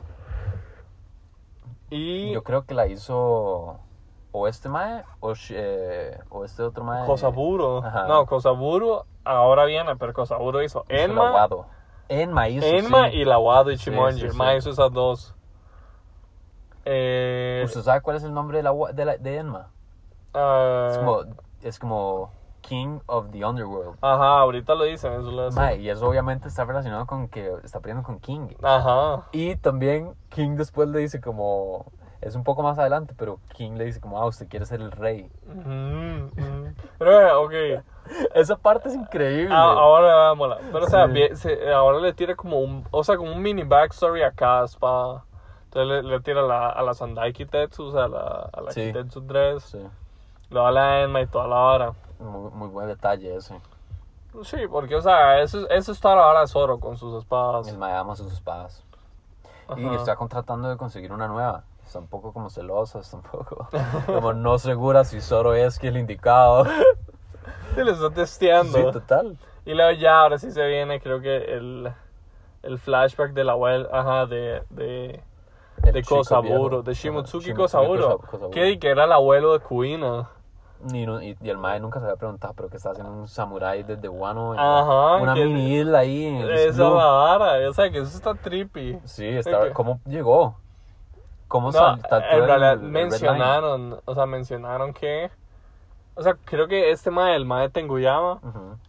[1.89, 3.79] Y Yo creo que la hizo
[4.33, 7.05] o este mae o, eh, o este otro mae.
[7.07, 7.79] Kosaburo.
[7.83, 8.05] Ajá.
[8.07, 11.47] No, Kosaburo ahora viene, pero Kosaburo hizo Enma.
[12.09, 13.17] Enma hizo, Enma sí.
[13.17, 14.21] y la Wado y Chimonji.
[14.21, 14.37] sí, sí.
[14.37, 15.33] Mae hizo esas dos.
[16.89, 19.67] Eh, ¿Usted sabe cuál es el nombre de, la, de, la- de Enma?
[20.33, 21.19] ah, Es como,
[21.63, 22.31] es como
[22.61, 23.97] King of the Underworld.
[24.01, 25.61] Ajá, ahorita lo dicen, eso lo hacen.
[25.61, 28.47] Mae, y eso obviamente está relacionado con que está peleando con King.
[28.63, 29.23] Ajá.
[29.31, 31.85] Y también King después le dice como,
[32.21, 34.91] es un poco más adelante, pero King le dice como, ah, usted quiere ser el
[34.91, 35.29] rey.
[35.45, 36.75] Mm, mm.
[36.99, 37.53] Pero, ok.
[38.33, 39.53] Esa parte es increíble.
[39.53, 40.57] Ah, ahora vámonos.
[40.71, 41.49] Pero, o sea, Sí.
[41.73, 45.23] ahora le tira como un, o sea, como un mini backstory a Caspa.
[45.77, 48.71] Entonces le, le tira la, a la Sandai Kitetsu, o sea, a la, a la
[48.71, 48.87] Sí.
[48.87, 49.63] Kitetsu 3.
[49.63, 49.79] Sí,
[50.49, 51.93] Lo a la Enma y toda la hora.
[52.19, 53.59] muy, muy buen detalle ese.
[54.43, 57.67] Sí, porque, o sea, eso, eso es toda la hora de Zoro con sus espadas.
[57.67, 58.83] El mae ama sus espadas.
[59.75, 59.95] Y Ajá.
[59.95, 61.63] está contratando de conseguir una nueva.
[61.85, 63.67] Está un poco como celosa, está un poco
[64.05, 66.65] como no segura si Zoro es quien el indicado.
[67.75, 68.77] Sí, le está testeando.
[68.77, 69.37] Sí, total.
[69.65, 71.91] Y luego ya, ahora sí se viene, creo que el,
[72.63, 75.21] el flashback de la abuela, ajá, de, de,
[75.91, 78.49] de Kosaburo, de Shimotsuki Kosaburo, Kosa- Kosaburo.
[78.51, 80.29] que, que era el abuelo de Kuina.
[80.93, 83.27] Y, no- y- y el mae nunca se había preguntado, pero que está haciendo un
[83.27, 84.53] samurái desde Wano.
[84.53, 88.15] en Ajá, Una mini isla ahí en el Esa la vara, o sea, que eso
[88.15, 88.99] está trippy.
[89.05, 90.55] Sí, está, ¿cómo llegó?
[91.47, 95.31] ¿Cómo No, sal- saltó en realidad el mencionaron, o sea, mencionaron que,
[96.15, 98.39] o sea, creo que este mae, el mae de Tenguyama,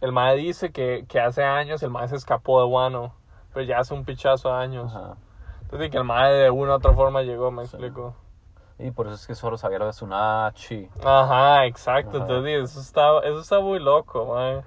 [0.01, 3.13] el mae dice que, que hace años el mae se escapó de Wano,
[3.53, 4.93] pero ya hace un pichazo de años.
[5.69, 7.75] Que el mae de una u otra forma llegó, me Sí.
[7.75, 8.15] explico.
[8.79, 10.89] Y por eso es que solo sabía lo de Tsunachi.
[11.03, 12.17] Ajá, exacto.
[12.17, 12.25] Ajá.
[12.25, 14.63] Entonces, eso está, eso está muy loco, mae.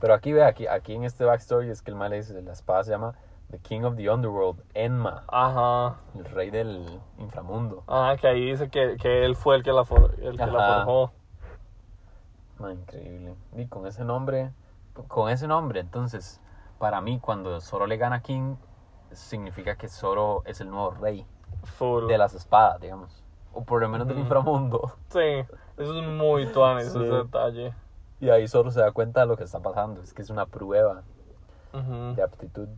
[0.00, 2.52] Pero aquí ve, aquí, aquí en este backstory es que el mal le dice, la
[2.52, 3.14] espada se llama
[3.50, 5.96] The King of the Underworld, Enma, Ajá.
[6.14, 7.82] el rey del inframundo.
[7.86, 10.84] Ajá, que ahí dice que, que él fue el que la, for- el que la
[10.84, 11.12] forjó.
[12.58, 13.34] Ma, increíble.
[13.56, 14.52] Y con ese nombre,
[15.08, 16.40] con ese nombre, entonces,
[16.78, 18.56] para mí, cuando Zoro le gana a King,
[19.14, 21.26] significa que Zoro es el nuevo rey
[22.08, 23.22] de las espadas, digamos.
[23.52, 24.24] O por lo menos del Ujú.
[24.24, 24.92] inframundo.
[25.08, 25.44] Sí,
[25.78, 26.98] eso es muy tuanis, Sí.
[27.02, 27.74] ese detalle.
[28.20, 30.00] Y ahí Zoro se da cuenta de lo que está pasando.
[30.02, 31.02] Es que es una prueba
[31.72, 32.14] Ujú.
[32.14, 32.68] de aptitud.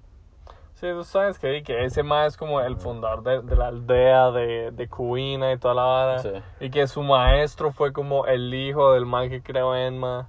[0.75, 4.31] Sí, tú sabes que, que ese ma es como el fundador de, de la aldea
[4.31, 6.19] de, de Kuina y toda la vara.
[6.19, 6.33] Sí.
[6.61, 10.29] Y que su maestro fue como el hijo del man que creó Enma.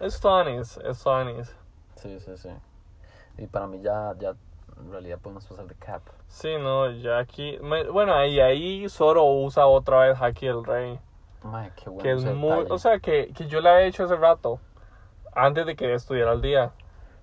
[0.00, 1.54] Es tuanis, es tuanis.
[1.96, 2.48] Sí, sí, sí.
[3.36, 4.34] Y para mí ya, ya
[4.80, 6.02] en realidad podemos pasar de Cap.
[6.28, 7.58] Sí, no, ya aquí...
[7.58, 10.98] bueno, ahí, ahí Zoro usa otra vez Haki el Rey.
[11.42, 12.50] Madre, qué bueno que es muy...
[12.50, 12.72] detalle.
[12.72, 14.60] O sea, que, que yo la había hecho hace rato.
[15.34, 16.72] Antes de que estudiara al día.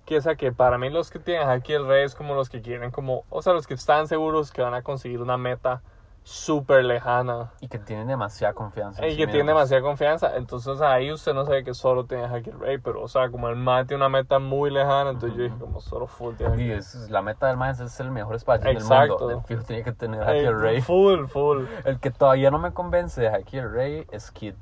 [0.04, 2.48] Que o sea, que para mí los que tienen Haki el Rey es como los
[2.48, 3.24] que quieren como...
[3.30, 5.82] O sea, los que están seguros que van a conseguir una meta
[6.28, 7.52] súper lejana.
[7.60, 9.00] Y que tienen demasiada confianza.
[9.00, 9.60] en Y sí que tiene mismos.
[9.70, 10.36] demasiada confianza.
[10.36, 12.78] Entonces ahí usted no sabe que solo tiene el Rey.
[12.78, 15.10] Pero, o sea, como el man tiene una meta muy lejana.
[15.10, 18.06] Entonces yo dije como solo full tiene Y es, la meta del maestro es ser
[18.06, 19.28] el mejor espadachín Exacto.
[19.28, 19.38] del mundo.
[19.38, 20.20] El fijo tiene que tener.
[20.22, 20.80] Haki el Rey.
[20.80, 21.64] Full, full.
[21.84, 24.54] El que todavía no me convence de Haki el Rey es Kid.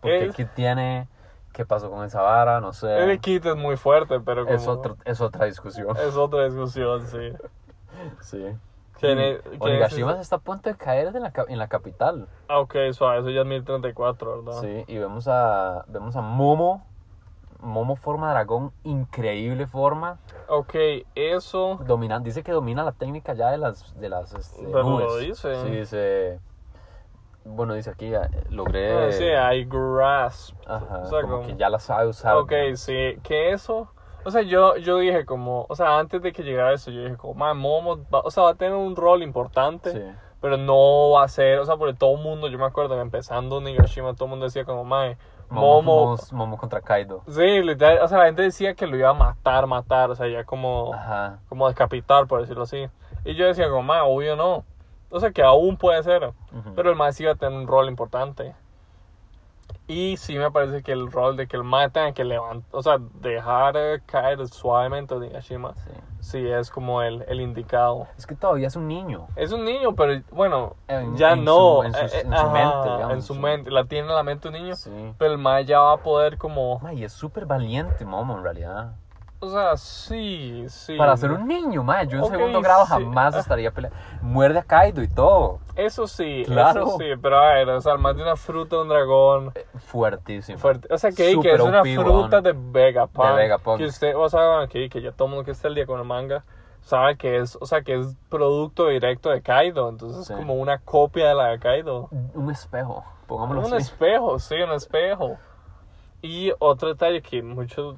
[0.00, 1.08] Porque Es- Kid tiene...
[1.52, 2.60] ¿Qué pasó con esa vara?
[2.62, 2.96] No sé.
[3.04, 4.56] El kit es muy fuerte, pero como...
[4.56, 5.94] es, otro, es otra discusión.
[5.96, 7.32] Es otra discusión, sí.
[8.20, 8.46] Sí.
[9.58, 12.28] Onigashima es- está a punto de caer de la ca- en la capital.
[12.48, 14.60] Ah, ok, suave, eso ya es 1034, ¿verdad?
[14.60, 16.86] Sí, y vemos a, vemos a Momo.
[17.62, 20.18] Momo forma dragón, increíble forma.
[20.48, 20.74] Ok,
[21.14, 21.78] eso...
[21.86, 25.20] Domina, dice que domina la técnica ya de las, de las este, Pero lo nubes.
[25.26, 25.62] dice.
[25.64, 26.40] Sí, dice.
[27.44, 29.08] Bueno, dice aquí, eh, logré.
[29.08, 30.56] Ah, sí, hay grasp.
[30.66, 32.36] Ajá, o sea, como como- que ya la sabe usar.
[32.36, 32.76] Ok, ¿no?
[32.76, 33.88] sí, que eso...
[34.24, 35.66] O sea, yo, yo dije como...
[35.68, 37.34] O sea, antes de que llegara eso, yo dije como...
[37.34, 39.92] Man, Momo, va, o sea, va a tener un rol importante.
[39.92, 40.02] Sí.
[40.40, 41.58] Pero no va a ser...
[41.58, 44.64] O sea, porque todo el mundo, yo me acuerdo empezando Nigashima, todo el mundo decía
[44.64, 44.84] como...
[44.84, 45.16] Man,
[45.48, 46.56] Momo, Momo...
[46.58, 47.22] Contra Kaido.
[47.28, 50.28] Sí, literal, o sea, la gente decía que lo iba a matar, matar, o sea,
[50.28, 50.94] ya como...
[50.94, 51.38] Ajá.
[51.48, 52.88] como decapitar, por decirlo así.
[53.24, 54.64] Y yo decía, como, "Ma, obvio no.
[55.10, 56.32] O sea, que aún puede ser.
[56.76, 58.54] Pero el más iba a tener un rol importante.
[59.90, 62.80] Y sí me parece que el rol de que el más tenga que levantar, o
[62.80, 65.90] sea, dejar eh, caer suavemente a Nigashima, Sí.
[66.20, 68.06] sí es como el, el indicado.
[68.16, 69.26] Es que todavía es un niño.
[69.34, 71.78] Es un niño, pero bueno, En- ya en no.
[71.80, 73.40] su- en su- eh, en su ajá, mente, digamos, En su sí.
[73.40, 74.76] mente, la tiene en la mente un niño.
[74.76, 75.12] Sí.
[75.18, 76.78] Pero el más ya va a poder como...
[76.78, 78.92] Ma, y es súper valiente, Momo, en realidad.
[79.42, 80.96] O sea, sí, sí.
[80.98, 82.90] Para ser un niño, ma, yo en segundo grado sí.
[82.92, 83.98] jamás estaría peleando.
[84.20, 85.60] Muerde a Kaido y todo.
[85.76, 86.82] Eso sí, Claro.
[86.82, 89.64] eso sí, pero a ver, o sea, más de una fruta de un dragón Eh,
[89.78, 90.58] Fuertísimo.
[90.58, 90.92] fuerte.
[90.92, 93.28] O sea, que, es una fruta de Vegapunk.
[93.28, 93.78] De Vegapunk.
[93.78, 95.98] Que usted, o sea, que, que ya todo el mundo que está al día con
[96.00, 96.44] el manga
[96.82, 99.88] sabe que es, o sea, que es producto directo de Kaido.
[99.88, 100.34] Entonces Sí.
[100.34, 102.08] es como una copia de la de Kaido.
[102.34, 103.84] Un espejo, pongámoslo Un así.
[103.84, 105.38] espejo, sí, un espejo.
[106.20, 107.96] Y otro detalle que muchos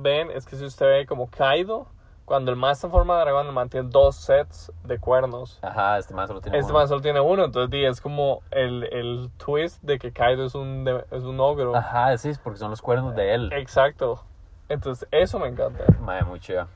[0.00, 1.86] ven es que si usted ve como Kaido,
[2.24, 5.58] cuando el man está en forma de dragón, el man tiene dos sets de cuernos.
[5.62, 6.78] Ajá, este más solo tiene Este uno.
[6.80, 10.54] man solo tiene uno, entonces di, es como el, el twist de que Kaido es
[10.54, 11.74] un, de- es un ogro.
[11.74, 13.50] Ajá, sí, es porque son los cuernos de él.
[13.54, 14.22] Exacto.
[14.68, 15.84] Entonces, eso me encanta.
[16.00, 16.68] Madre, muy chida.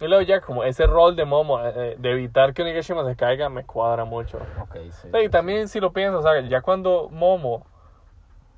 [0.00, 3.48] Y luego ya como ese rol de Momo, eh, de evitar que Onigashima se caiga,
[3.50, 4.38] me cuadra mucho.
[4.62, 5.08] Ok, sí.
[5.22, 7.66] Y también si lo piensas, o sea, ya cuando Momo,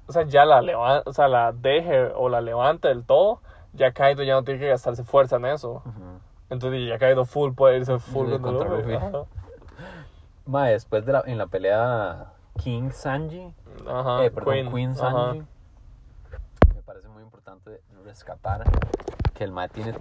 [0.06, 3.40] o sea, ya la levanta, o sea, la deje o la levanta del todo,
[3.76, 5.82] ya Kaido ya no tiene que gastarse fuerza en eso.
[5.84, 6.20] Ujú.
[6.50, 8.92] Entonces ya Kaido full puede irse full Sí, contra Luffy.
[8.92, 8.94] Luffy.
[8.94, 9.24] Ajá.
[10.46, 13.52] Mae, después de la, en la pelea King Sanji,
[13.88, 14.24] Ajá.
[14.24, 14.96] eh, perdón, Queen, Ajá.
[15.10, 15.42] Sanji,
[16.74, 18.62] me parece muy importante rescatar
[19.34, 19.94] que el Mae tiene,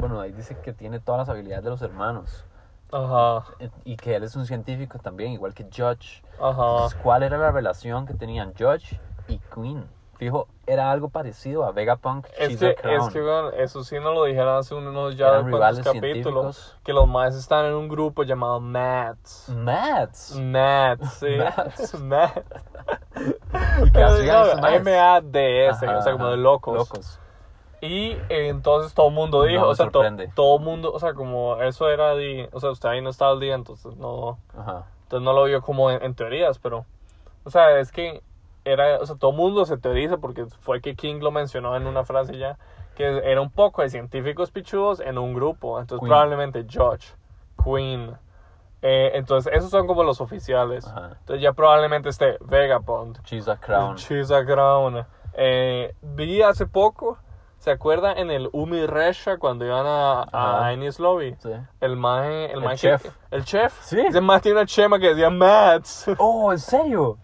[0.00, 2.44] bueno, ahí dice que tiene todas las habilidades de los hermanos
[2.90, 3.44] Ajá.
[3.60, 6.22] eh, y que él es un científico también, igual que Judge.
[6.40, 6.50] Ajá.
[6.50, 8.98] Entonces, ¿cuál era la relación que tenían Judge
[9.28, 9.84] y Queen?
[10.22, 14.24] Fijo, era algo parecido a Vegapunk, Es que, es que bueno, eso sí no lo
[14.24, 16.76] dijeron hace unos ya cuantos capítulos.
[16.84, 19.48] Que los más están en un grupo llamado Mats.
[19.52, 20.38] Mats.
[20.40, 21.26] Mats, sí.
[21.36, 21.94] Mats.
[22.00, 22.40] Mats.
[23.84, 24.64] ¿Y qué hacían?
[24.64, 26.76] M-A-D-S, o sea, como de locos.
[26.76, 27.18] Locos.
[27.80, 30.04] Y eh, entonces todo el mundo dijo, No o sea, to-
[30.36, 33.32] todo el mundo, o sea, como eso era de, o sea, usted ahí no estaba
[33.32, 34.86] al día, entonces no, Ajá.
[35.02, 36.86] entonces no lo vio como en, en teorías, pero,
[37.42, 38.22] o sea, es que
[38.64, 42.04] era, o sea, todo mundo se teoriza porque fue que King lo mencionó en una
[42.04, 42.58] frase ya,
[42.94, 46.08] que era un poco de científicos pichudos en un grupo, entonces Queen.
[46.10, 47.08] probablemente George,
[47.62, 48.16] Queen,
[48.84, 50.84] Eh, entonces, esos son como los oficiales.
[50.88, 51.16] Ajá.
[51.20, 53.94] Entonces, ya probablemente esté Vegapunk, Chisa Crown.
[53.94, 55.06] Chisa Crown.
[55.34, 57.16] Eh, vi hace poco,
[57.62, 60.24] ¿se acuerda en el Umi Resha cuando iban a,
[60.64, 61.36] a Enies Lobby?
[61.38, 61.50] Sí.
[61.80, 63.02] El maje, el, El maje chef.
[63.02, 63.80] que- el chef.
[63.84, 64.00] Sí.
[64.00, 66.06] Ese maje tiene una chema que decía Mats.
[66.18, 67.18] Oh, ¿en serio?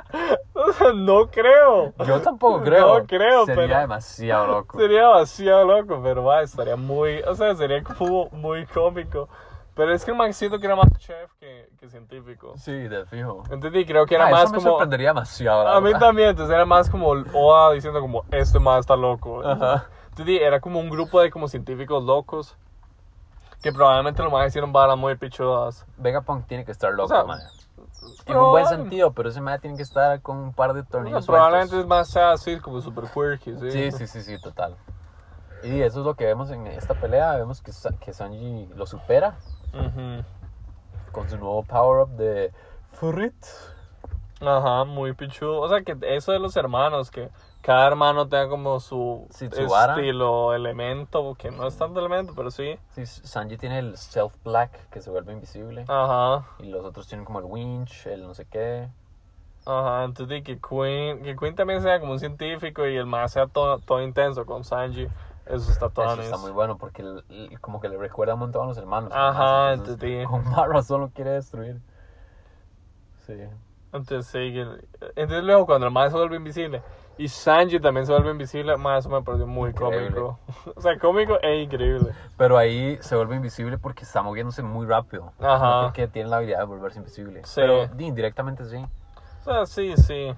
[0.95, 1.93] no creo.
[2.07, 3.01] Yo tampoco creo.
[3.01, 4.79] No creo, Sería pero- demasiado loco.
[4.79, 9.29] Sería demasiado loco, pero va, estaría muy, o sea, sería como muy cómico.
[9.75, 12.55] Pero es que el man siento que era más chef que, que científico.
[12.57, 13.45] Sí, de fijo.
[13.51, 14.71] Entendí, creo que era Ah, más eso me como...
[14.71, 15.69] sorprendería demasiado.
[15.69, 19.41] A mí también, entonces era más como Oda diciendo como, este man está loco.
[19.47, 19.87] Ajá.
[20.27, 22.57] Era como un grupo de como científicos locos
[23.63, 25.85] que probablemente los más hicieron balas muy pichudas.
[25.97, 27.41] Vegapunk tiene que estar loco, O sea, man.
[28.27, 31.27] En un buen sentido, pero ese man tiene que estar con un par de tornillos
[31.27, 33.71] probablemente es más sea así, como super quirky, ¿sí?
[33.71, 34.77] Sí, sí, sí, sí, total.
[35.63, 37.35] Y eso es lo que vemos en esta pelea.
[37.37, 39.37] Vemos que, que Sanji lo supera
[41.11, 42.53] con su nuevo power-up de
[42.93, 43.35] Furit.
[44.41, 45.61] Ajá, muy pichudo.
[45.61, 47.31] O sea, que eso de los hermanos, que
[47.69, 52.79] cada hermano tenga como su estilo, elemento, que no es tanto elemento, pero sí.
[52.95, 55.85] Sí, Sanji tiene el Stealth Black, que se vuelve invisible.
[55.87, 58.89] Ajá, Y los otros tienen como el Winch, el no sé qué.
[59.67, 60.05] ajá.
[60.05, 63.79] Entonces, que Queen, que Queen también sea como un científico y el más sea todo,
[63.81, 65.07] todo intenso con Sanji.
[65.45, 68.41] Eso está todo Eso está muy bueno porque el- el- como que le recuerda un
[68.41, 69.13] montón a los hermanos.
[69.15, 70.27] Ajá, Entonces.
[70.27, 71.83] Con más razón lo quiere destruir.
[73.27, 73.35] Sí.
[73.93, 74.59] Entonces, sí,
[75.17, 76.83] entonces luego cuando el más se vuelve invisible
[77.19, 80.09] y Sanji también se vuelve invisible, más eso me pareció muy Increíble.
[80.15, 80.39] cómico.
[80.77, 82.13] o sea, cómico e increíble.
[82.37, 85.33] Pero ahí se vuelve invisible porque está moviéndose muy rápido.
[85.41, 85.67] Ajá.
[85.81, 87.43] No porque tiene la habilidad de volverse invisible.
[87.45, 87.61] Sí.
[87.61, 88.77] Pero di, indirectamente sí.
[89.41, 90.35] O sea, sí, sí.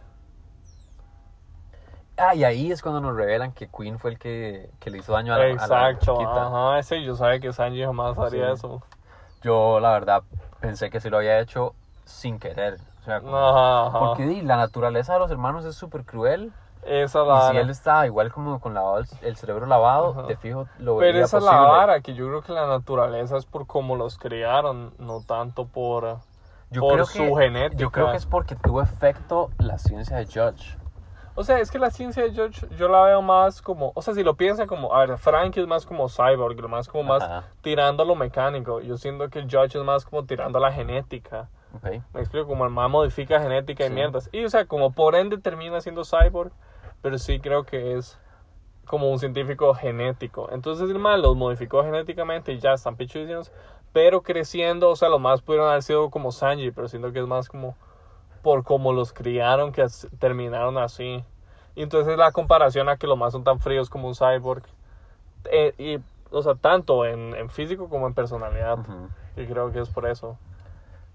[2.16, 5.12] Ah, y ahí es cuando nos revelan que Queen fue el que, que le hizo
[5.12, 5.52] daño a la, a la
[5.90, 8.52] Exacto, ajá, sí, yo sabía que Sanji jamás haría Sí.
[8.52, 8.82] eso.
[9.42, 10.22] Yo, la verdad,
[10.60, 11.74] pensé que sí lo había hecho
[12.04, 12.76] sin querer.
[13.00, 13.98] O sea, como- Ajá, ajá.
[14.00, 16.52] porque di, la naturaleza de los hermanos es súper cruel.
[16.84, 17.50] Esa Y vara.
[17.50, 20.22] si él está igual como con lavado el, cerebro lavado, Ajá.
[20.22, 23.46] de fijo lo Pero esa es la vara, que yo creo que la naturaleza es
[23.46, 26.18] por cómo los criaron, no tanto por,
[26.70, 27.80] Yo por creo su que- genética.
[27.80, 30.76] Yo creo que es porque tuvo efecto la ciencia de Judge.
[31.36, 34.14] O sea, es que la ciencia de George yo la veo más como, o sea,
[34.14, 37.22] si lo piensan como, a ver, Frank es más como cyborg, lo más como más
[37.22, 37.44] Ajá.
[37.62, 38.80] tirando a lo mecánico.
[38.80, 41.48] Yo siento que George es más como tirando a la genética.
[41.74, 42.02] Ok.
[42.14, 43.94] Me explico, como el más modifica genética y Sí.
[43.94, 44.28] mierdas.
[44.32, 46.52] Y, o sea, como por ende termina siendo cyborg,
[47.02, 48.18] pero sí creo que es
[48.86, 50.48] como un científico genético.
[50.50, 53.52] Entonces el mal los modificó genéticamente y ya están pichudísimos,
[53.92, 57.26] pero creciendo, o sea, los más pudieron haber sido como Sanji, pero siento que es
[57.26, 57.76] más como
[58.42, 59.86] por cómo los criaron que
[60.18, 61.24] terminaron así.
[61.76, 64.64] Y entonces la comparación a que los más son tan fríos como un cyborg,
[65.50, 65.98] eh, y,
[66.34, 68.78] o sea, tanto en, en físico como en personalidad.
[68.80, 69.08] Ujú.
[69.36, 70.36] Y creo que es por eso.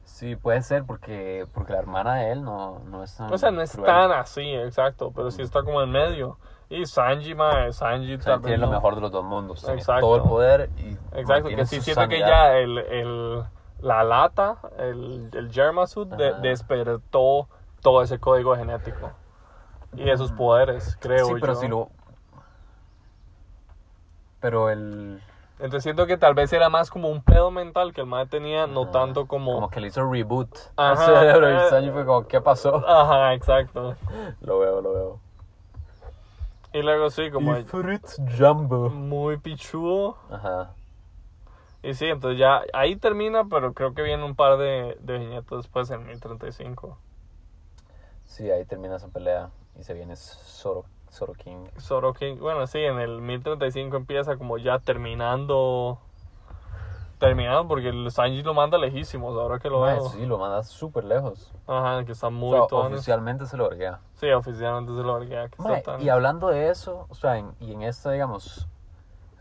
[0.06, 3.52] Sí, puede ser porque, porque la hermana de él no, no es tan O sea,
[3.52, 3.86] no es cruel.
[3.86, 6.38] tan así, exacto, pero sí está como en medio.
[6.70, 9.62] Y Sanji, mae, Sanji sea, tal vez tiene lo mejor de los dos mundos.
[9.62, 10.02] Tiene Exacto.
[10.02, 13.44] todo el poder y Exacto, que sí siento que ya el, el,
[13.82, 17.48] la lata, el, el de- despertó
[17.82, 19.12] todo ese código genético.
[19.96, 21.60] Y esos poderes, creo Sí, pero yo.
[21.60, 21.90] si lo...
[24.40, 25.22] Pero el...
[25.58, 28.68] Entonces siento que tal vez era más como un pedo mental que el mae tenía,
[28.68, 29.56] no tanto como...
[29.56, 31.56] Como que le hizo reboot al Ajá, cerebro eh.
[31.66, 32.86] y Sanji fue como, ¿qué pasó?
[32.88, 33.96] Ajá, exacto.
[34.42, 35.20] Lo veo, lo veo.
[36.74, 38.06] Y luego sí, como Y Fruit
[38.38, 38.90] Jumbo.
[38.90, 40.18] muy pichudo.
[40.30, 40.74] Ajá.
[41.82, 45.60] Y sí, entonces ya ahí termina, pero creo que viene un par de, de viñetas
[45.60, 46.98] después en 1035.
[48.26, 53.22] Sí, ahí termina esa pelea y se viene Zoro, Zoro King, bueno, sí, en el
[53.22, 56.00] 1035 empieza como ya terminando.
[57.20, 60.10] Terminando porque el Sanji lo manda lejísimos, ahora que lo Mae, veo.
[60.10, 61.50] sí, lo manda súper lejos.
[61.66, 62.98] Ajá, que está O muy sea, tones.
[63.00, 64.02] oficialmente se lo verguea.
[64.16, 65.48] Sí, oficialmente se lo verguea,
[65.82, 68.68] tan- y hablando de eso, o sea, en- y en esta, digamos,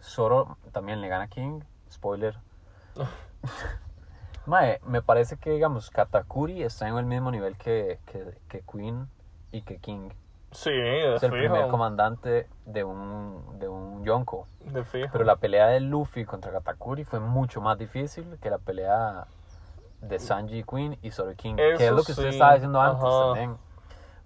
[0.00, 2.36] Zoro también le gana a King, spoiler.
[4.46, 9.08] Mae, me parece que, digamos, Katakuri está en el mismo nivel que, que, que Queen
[9.52, 10.10] y que King.
[10.54, 11.68] Sí, de Es el primer fijo.
[11.70, 14.46] comandante de un, de un Yonko.
[14.60, 15.08] De fijo.
[15.12, 19.26] Pero la pelea de Luffy contra Katakuri fue mucho más difícil que la pelea
[20.00, 21.56] de Sanji Queen y Zoro King.
[21.56, 23.24] que es Eso lo que usted sí, estaba diciendo antes ajá.
[23.26, 23.56] también.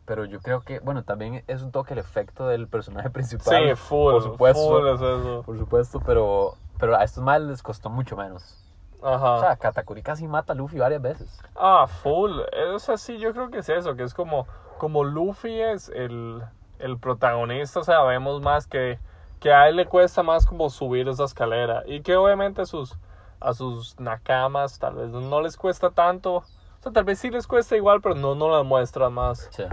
[0.05, 3.69] Pero yo creo que, bueno, también es un toque el efecto del personaje principal.
[3.69, 4.69] Sí, full, Por supuesto.
[4.69, 5.43] full es eso.
[5.45, 8.65] Por supuesto, pero, pero a estos males les costó mucho menos.
[9.03, 9.35] Ajá.
[9.35, 11.41] O sea, Katakuri casi mata a Luffy varias veces.
[11.55, 12.33] Ah, full.
[12.75, 14.47] Es así, yo creo que es eso, que es como,
[14.79, 16.43] como Luffy es el,
[16.79, 18.99] el protagonista, sabemos más que,
[19.41, 21.83] que a él le cuesta más como subir esa escalera.
[21.87, 22.97] Y que obviamente sus,
[23.41, 26.37] a sus nakamas, tal vez no les cuesta tanto.
[26.37, 29.49] O sea, tal vez sí les cuesta igual, pero no, no las muestran más.
[29.51, 29.65] Sí.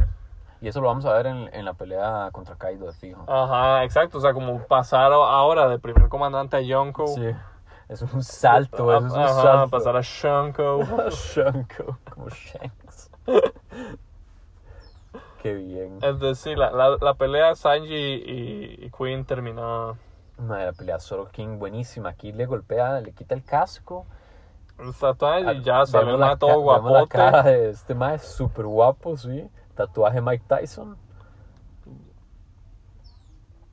[0.62, 3.24] Y eso lo vamos a ver en, en la pelea contra Kaido de fijo.
[3.28, 4.18] Ajá, exacto.
[4.18, 7.08] O sea, como pasar ahora de primer comandante a Yonko.
[7.08, 7.32] Sí.
[7.88, 9.70] Es un salto, eso es un Ajá, salto.
[9.70, 10.80] pasar a Shunko.
[11.12, 13.12] Shanko, como Shanks.
[15.46, 16.00] Qué bien.
[16.02, 19.96] Entonces, sí, la, la, la pelea Sanji y, y Queen terminó.
[20.40, 22.10] Madre, la pelea Zoro King buenísima.
[22.10, 24.08] Aquí le golpea, le quita el casco.
[25.00, 27.10] Tatuaje y ya la mae todo la guapote.
[27.10, 29.48] cara de este mae súper guapo, sí.
[29.76, 30.98] Tatuaje Mike Tyson.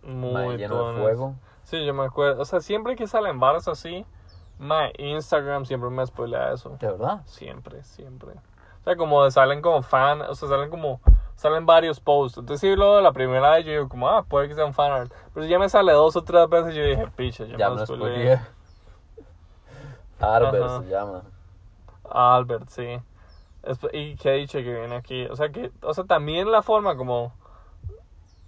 [0.02, 1.36] Muy mae, lleno de fuego.
[1.62, 2.42] Sí, yo me acuerdo.
[2.42, 4.04] O sea, siempre que salen varas así,
[4.58, 6.76] mae, Instagram siempre me spoilea eso.
[6.78, 7.22] De verdad.
[7.24, 8.32] Siempre, siempre.
[8.82, 11.00] O sea, como salen como fan, o sea, salen como,
[11.42, 12.38] salen varios posts.
[12.38, 14.92] Entonces, sí, luego la primera vez yo digo como, ah, puede que sea un fan
[14.92, 15.12] art.
[15.34, 17.86] Pero ya me sale dos o tres veces yo dije, picha, ya, Ya me no
[17.86, 18.40] spoileé.
[20.20, 20.82] Ajá.
[20.82, 21.22] se llama.
[22.08, 23.00] Albert, sí.
[23.92, 25.26] Y que dice que viene aquí.
[25.26, 27.32] O sea, que, o sea, también la forma como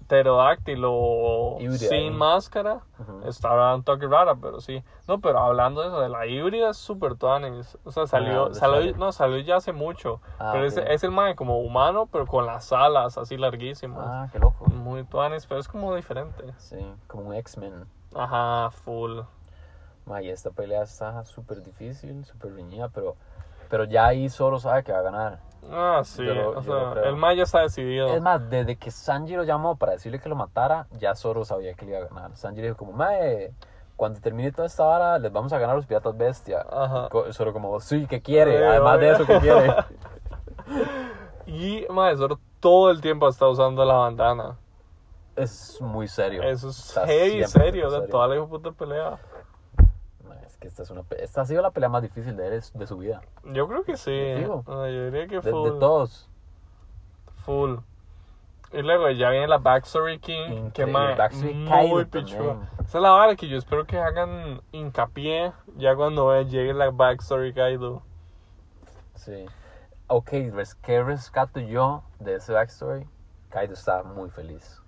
[0.05, 3.29] pterodáctilo sin máscara Ujú.
[3.29, 4.83] está un toque rara, pero sí.
[5.09, 7.79] No, pero hablando de eso, de la híbrida es súper tuanis.
[7.85, 8.95] O sea, salió, ¿dónde salió, sale?
[8.95, 10.21] no, salió ya hace mucho.
[10.39, 10.69] Ah, pero ok.
[10.69, 14.05] es, es el mae como humano, pero con las alas así larguísimas.
[14.05, 14.67] Ah, qué loco.
[14.67, 16.45] Muy tuanis, pero es como diferente.
[16.59, 17.87] Sí, como un X-Men.
[18.15, 19.21] Ajá, full.
[20.07, 23.17] Mae, esta pelea está súper difícil, súper reñida, pero,
[23.71, 25.41] pero ya ahí Zoro sabe que va a ganar.
[25.71, 26.25] Ah, sí.
[26.25, 28.09] Yo o yo sea, el mae ya está decidido.
[28.15, 31.75] Es más, desde que Sanji lo llamó para decirle que lo matara, ya Zoro sabía
[31.75, 32.37] que le iba a ganar.
[32.37, 33.53] Sanji le dijo como, mae,
[33.97, 36.65] cuando termine toda esta vara, les vamos a ganar a los piratas bestia.
[36.71, 37.09] Ajá.
[37.33, 38.57] Zoro como, sí, ¿qué quiere?
[38.59, 39.75] Eh, Además de eso, ¿qué quiere?
[41.47, 44.57] Y Maestro todo el tiempo está usando la bandana.
[45.37, 46.43] es muy serio.
[46.43, 49.19] Eso es heavy, 100% serio, de toda la hijo puta pelea.
[50.65, 52.97] Que esta, es una, esta ha sido la pelea más difícil de él de su
[52.97, 53.21] vida.
[53.45, 54.11] Yo creo que sí.
[54.11, 54.65] Digo.
[54.67, 55.73] Yo diría que De, full.
[55.73, 56.31] de todos.
[57.45, 57.77] Full.
[58.73, 62.71] Y luego ya viene la Backstory King, que Increíble, Backstory muy pichuda.
[62.81, 67.53] Esa es la vara que yo espero que hagan hincapié ya cuando llegue la Backstory
[67.53, 68.01] Kaido.
[69.17, 69.45] Sí.
[70.07, 70.31] Ok,
[70.81, 73.07] ¿qué rescato yo de ese backstory?
[73.51, 74.81] Kaido está muy feliz.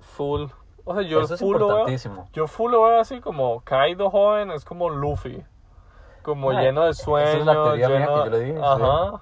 [0.00, 0.46] Full.
[0.88, 1.76] O sea, yo Eso es full lo veo.
[1.78, 2.28] importantísimo.
[2.32, 5.44] Yo full lo veo así como Kaido joven es como Luffy.
[6.22, 7.34] Como lleno de esa sueños.
[7.34, 8.64] es la teoría mía lleno- que yo le dije, sí.
[8.64, 9.20] Ajá.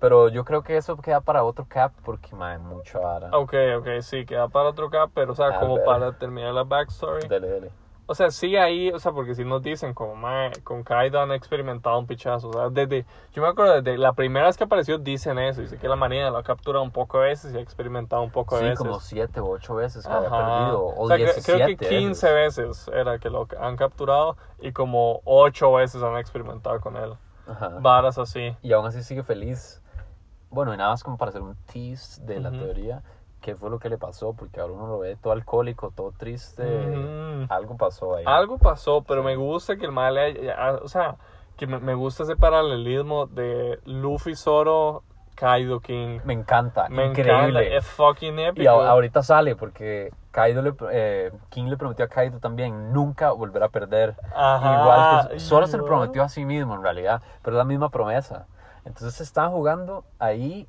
[0.00, 3.28] Pero yo creo que eso queda para otro cap porque, madre, mucho vara.
[3.36, 5.84] Ok, ok, sí, queda para otro cap, pero o sea, A como ver.
[5.84, 7.26] para terminar la backstory.
[7.28, 7.70] Dele, dele.
[8.06, 11.30] O sea, sí ahí, o sea, porque si nos dicen como, mae, con Kaido han
[11.32, 14.98] experimentado un pichazo, o sea, desde, yo me acuerdo desde la primera vez que apareció
[14.98, 17.60] dicen eso, dice que la marina lo ha capturado un poco de veces y ha
[17.60, 18.78] experimentado un poco de Sí, veces.
[18.78, 20.82] como siete o ocho veces que había perdido.
[20.82, 22.66] O, O sea, cre- 17 creo que 15 veces.
[22.68, 27.14] veces era que lo han capturado y como 8 veces han experimentado con él.
[27.46, 27.78] Ajá.
[27.80, 28.54] Varas así.
[28.62, 29.80] Y aún así sigue feliz.
[30.50, 32.58] Bueno, y nada más como para hacer un tease de la Ujú.
[32.58, 33.02] teoría.
[33.42, 34.34] ¿Qué fue lo que le pasó?
[34.34, 36.62] Porque ahora uno lo ve todo alcohólico, todo triste.
[37.48, 38.24] Algo pasó ahí.
[38.26, 40.16] Algo pasó, pero me gusta que el mal
[40.82, 41.16] o sea,
[41.56, 45.02] que me, gusta ese paralelismo de Luffy Zoro,
[45.34, 46.20] Kaido King.
[46.24, 46.88] Me encanta.
[46.88, 47.48] Me increíble.
[47.48, 48.62] encanta, es fucking épico.
[48.62, 53.64] Y ahorita sale porque Kaido le, eh, King le prometió a Kaido también nunca volver
[53.64, 54.14] a perder.
[54.34, 57.64] Ajá, Igual que solo se lo prometió a sí mismo en realidad, pero es la
[57.64, 58.46] misma promesa.
[58.84, 60.68] Entonces están jugando ahí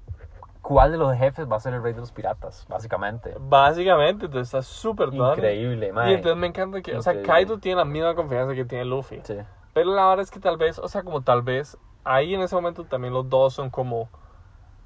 [0.64, 3.36] cuál de los jefes va a ser el rey de los piratas, básicamente.
[3.39, 5.14] Básicamente, entonces está súper.
[5.14, 6.14] Increíble, Y mae.
[6.16, 7.34] entonces me encanta que, o sea, Increíble.
[7.34, 9.20] Kaido tiene la misma confianza que tiene Luffy.
[9.24, 9.38] Sí.
[9.74, 12.55] Pero la verdad es que tal vez, o sea, como tal vez, ahí en ese
[12.55, 14.09] momento también los dos son como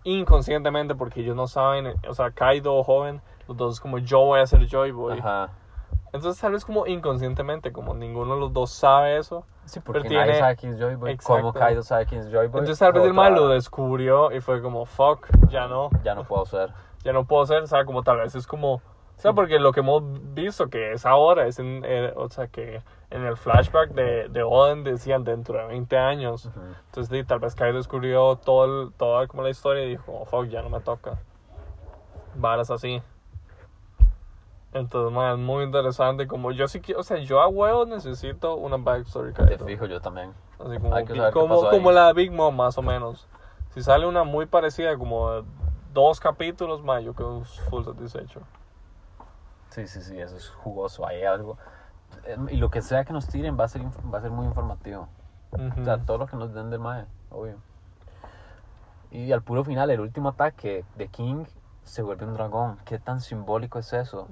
[0.04, 4.48] inconscientemente, porque ellos no saben, o sea, Kaido joven, los dos como yo voy a
[4.48, 5.20] ser Joy Boy.
[5.20, 5.50] Ajá.
[6.14, 9.46] Entonces tal vez como inconscientemente, como ninguno de los dos sabe eso.
[9.66, 11.12] Sí, porque Pero nadie tiene- sabe quién es Joy Boy.
[11.12, 11.42] Exacto.
[11.42, 12.60] Como Kaido sabe quién es Joy Boy.
[12.62, 16.24] Entonces tal vez el mal lo descubrió y fue como, fuck, ya no, Ya no
[16.24, 16.72] puedo ser.
[17.04, 18.82] ya no puedo ser, o sea, como tal vez es como, o
[19.20, 20.02] sea, porque lo que hemos
[20.34, 24.44] visto que es ahora, es en, eh, o sea, que en el flashback de, de
[24.44, 26.46] Oden decían dentro de 20 años.
[26.46, 26.60] Ujú.
[26.86, 30.26] Entonces, sí, tal vez Kaido descubrió todo el- toda como la historia y dijo, oh,
[30.26, 31.18] fuck, ya no me toca.
[32.36, 33.02] Varas así.
[34.78, 36.28] Entonces, man, es muy interesante.
[36.28, 40.00] Como yo sí quiero, o sea, yo a huevo necesito una backstory Te fijo yo
[40.02, 40.34] también.
[40.60, 43.28] Así como, que como, como la de Big Mom, más o menos.
[43.74, 45.44] Si sale una muy parecida, como
[45.94, 48.42] dos capítulos, más yo quedo full satisfecho.
[49.70, 51.06] Sí, sí, sí, eso es jugoso.
[51.06, 51.58] Hay algo.
[52.26, 54.48] Eh, Y lo que sea que nos tiren va a ser, va a ser muy
[54.48, 55.08] informativo.
[55.52, 57.58] O sea, todo lo que nos den del Mae, obvio.
[59.12, 61.46] Y al puro final, el último ataque de King
[61.84, 62.78] se vuelve un dragón.
[62.86, 64.28] ¿Qué tan simbólico es eso?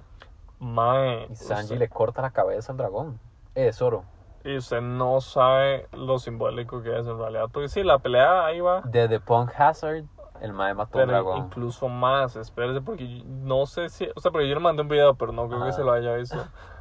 [0.59, 3.19] Mae, Y Sanji sea, le corta la cabeza al dragón.
[3.55, 4.03] Eh, Zoro.
[4.43, 7.45] Y usted no sabe lo simbólico que es en realidad.
[7.51, 8.81] Porque sí, la pelea ahí va.
[8.81, 10.03] De The Punk Hazard,
[10.41, 11.45] el mae mató a un Pero dragón.
[11.45, 14.07] incluso más, espérese, porque no sé si.
[14.15, 15.65] O sea, porque yo le mandé un video, pero no creo Ah.
[15.65, 16.37] que se lo haya visto.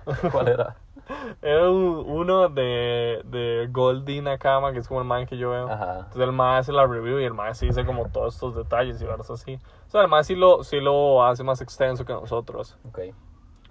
[0.32, 0.76] ¿Cuál era?
[1.42, 5.68] Era un- uno de, de Goldie Nakama, que es como el man que yo veo.
[5.70, 5.96] Ajá.
[5.98, 9.00] Entonces el man hace la review y el man sí dice como todos estos detalles
[9.00, 9.54] y verás así.
[9.86, 12.78] O sea, el man sí lo, sí lo hace más extenso que nosotros.
[12.88, 12.98] Ok.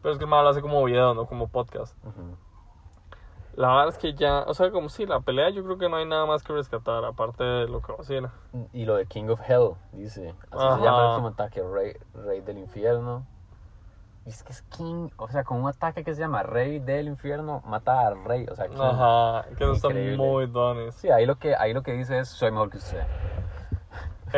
[0.04, 1.98] Pero es que el man lo hace como video, no como podcast.
[3.56, 5.96] La verdad es que ya, o sea, como sí, la pelea yo creo que no
[5.96, 8.28] hay nada más que rescatar, aparte de lo que va a decir.
[8.74, 10.36] Y lo de King of Hell, dice.
[10.52, 10.76] Así Ajá.
[10.78, 13.26] se llama el último ataque, rey, rey del infierno.
[14.26, 17.08] Y es que es King, o sea, con un ataque que se llama Rey del
[17.08, 18.80] Infierno, mata al rey, o sea, King.
[18.80, 20.18] Ajá, que eso está Increíble.
[20.18, 20.96] muy dones.
[20.96, 23.04] Sí, ahí lo, que, ahí lo que dice es, soy mejor que usted.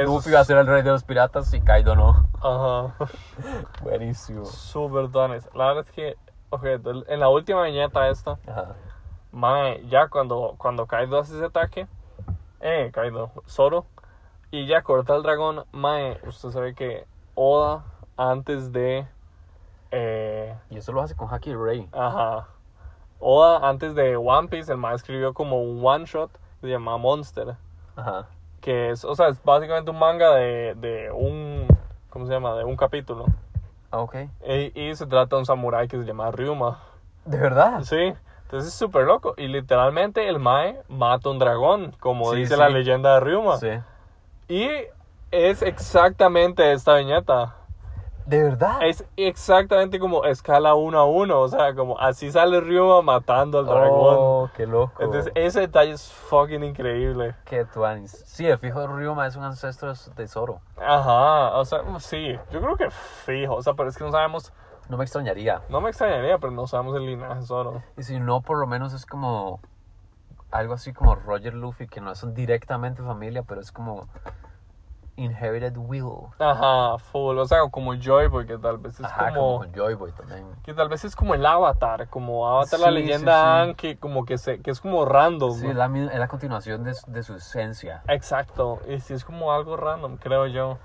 [0.03, 2.27] Luffy es- va a ser el rey de los piratas y Kaido no.
[2.41, 2.95] Ajá.
[3.83, 4.45] Buenísimo.
[4.45, 5.49] Super dones.
[5.53, 6.15] La verdad es que,
[6.49, 8.75] ok, entonces, en la última viñeta esta, Ajá.
[9.31, 11.87] mae, ya cuando, cuando Kaido hace ese ataque,
[12.61, 13.85] eh, Kaido, Zoro,
[14.51, 17.83] y ya corta el dragón, mae, usted sabe que Oda,
[18.17, 19.07] antes de,
[19.91, 21.87] eh, Y eso lo hace con Haki Rey.
[21.91, 22.47] ajá,
[23.19, 26.97] Oda, antes de One Piece, el mae escribió como un one shot que se llama
[26.97, 27.55] Monster,
[27.95, 28.27] Ajá.
[28.65, 31.67] Que es, o sea, es básicamente un manga de, de un,
[32.09, 32.55] ¿cómo se llama?
[32.55, 33.25] De un capítulo.
[33.91, 34.15] Ah, ok.
[34.47, 36.79] Y, y se trata de un samurái que se llama Ryuma.
[37.25, 37.81] ¿De verdad?
[37.83, 38.11] Sí,
[38.41, 39.35] entonces es súper loco.
[39.37, 42.59] Y literalmente el Mae mata un dragón, como Sí, dice sí.
[42.59, 43.57] la leyenda de Ryuma.
[43.57, 43.69] Sí.
[44.47, 44.67] Y
[45.29, 47.53] es exactamente esta viñeta.
[48.25, 48.79] ¿De verdad?
[48.81, 51.41] Es exactamente como escala uno a uno.
[51.41, 54.15] O sea, como así sale Ryuma matando al dragón.
[54.17, 55.03] Oh, qué loco.
[55.03, 57.35] Entonces ese detalle es fucking increíble.
[57.45, 58.23] Qué tuanis.
[58.25, 60.59] Sí, el fijo de Ryuma es un ancestro de Zoro.
[60.77, 63.55] Ajá, o sea, sí, yo creo que fijo.
[63.55, 64.51] O sea, pero es que no sabemos,
[64.89, 65.61] No me extrañaría.
[65.69, 67.83] no me extrañaría, pero no sabemos el linaje solo.
[67.95, 69.59] Y si no, por lo menos es como
[70.51, 74.07] algo así como Roger Luffy, que no son directamente familia, pero es como
[75.17, 76.27] inherited will.
[76.39, 77.37] Ajá, full.
[77.37, 80.45] O sea, como Joy, porque tal vez es Ajá, como, como Joy Boy también.
[80.63, 83.75] Que tal vez es como el avatar, como avatar la Sí, leyenda sí, sí.
[83.75, 85.51] Que como que se, que es como random.
[85.53, 88.03] Sí, es la, es la continuación de, su- de su esencia.
[88.07, 90.77] Exacto, y sí es como algo random, creo yo.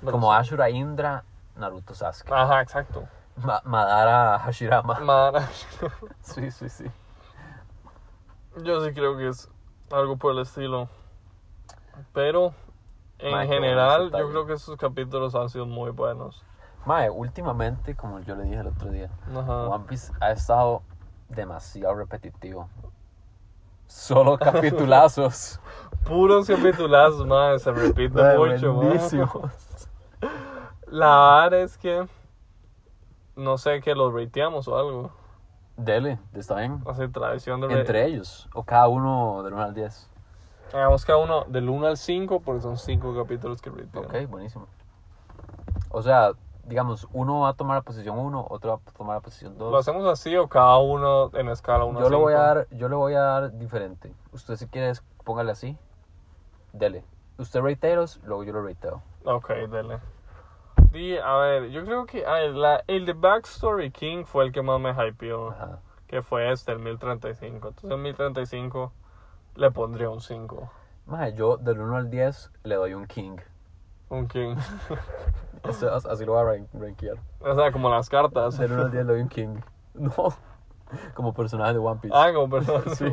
[0.00, 0.32] Pero Como.
[0.32, 1.24] Ashura Indra,
[1.56, 2.30] Naruto Sasuke.
[2.32, 3.04] Ajá, exacto.
[3.36, 5.00] Ma- Madara Hashirama.
[5.00, 5.48] Mara-
[6.20, 6.84] Sí, sí, sí.
[8.62, 9.48] yo sí creo que es
[9.90, 10.88] algo por el estilo.
[12.12, 12.52] Pero
[13.18, 16.44] en Mae, general, yo creo que esos capítulos han sido muy buenos.
[16.86, 19.68] Mae, últimamente, como yo le dije el otro día, Ajá.
[19.68, 20.82] One Piece ha estado
[21.28, 22.68] demasiado repetitivo.
[23.86, 25.60] Solo capitulazos.
[26.06, 28.86] Puros capitulazos, más se repite Mae, mucho, mae.
[28.86, 29.52] buenísimos.
[30.86, 32.06] La verdad es que
[33.36, 35.10] no sé que los rateamos o algo.
[35.76, 36.82] Dele, está bien.
[36.86, 40.10] Así tradición de Entre ellos, o cada uno del 1 al 10.
[40.72, 44.04] Hagamos cada uno del 1 al 5 porque son 5 capítulos que ratean.
[44.06, 44.66] Ok, buenísimo.
[45.90, 46.32] O sea,
[46.64, 49.70] digamos, uno va a tomar la posición 1, otro va a tomar la posición 2.
[49.70, 52.88] ¿Lo hacemos así o cada uno en escala 1 yo le voy a dar, yo
[52.88, 54.12] le voy a dar diferente.
[54.32, 54.92] Usted si quiere,
[55.24, 55.76] póngale así.
[56.72, 57.04] Dele.
[57.38, 59.02] Usted rateos, luego yo lo rateo.
[59.24, 59.98] Ok, dele.
[60.90, 64.52] Di, a ver, yo creo que a ver, la- el de Backstory King fue el
[64.52, 65.50] que más me hypeó.
[65.50, 65.78] Ajá.
[66.06, 67.68] Que fue este, el 1035.
[67.68, 68.92] Entonces el 1035
[69.56, 70.70] le pondría un 5.
[71.06, 73.36] Maje, yo del 1 al 10 le doy un king.
[74.10, 74.56] Un King.
[75.64, 77.16] Así, así lo voy a rank- rankear.
[77.40, 78.58] o sea, como las cartas.
[78.58, 79.56] Del 1 al 10 le doy un king.
[79.94, 80.12] No.
[81.14, 82.14] Como personaje de One Piece.
[82.16, 82.84] Ah, como persona.
[82.94, 83.06] Sí.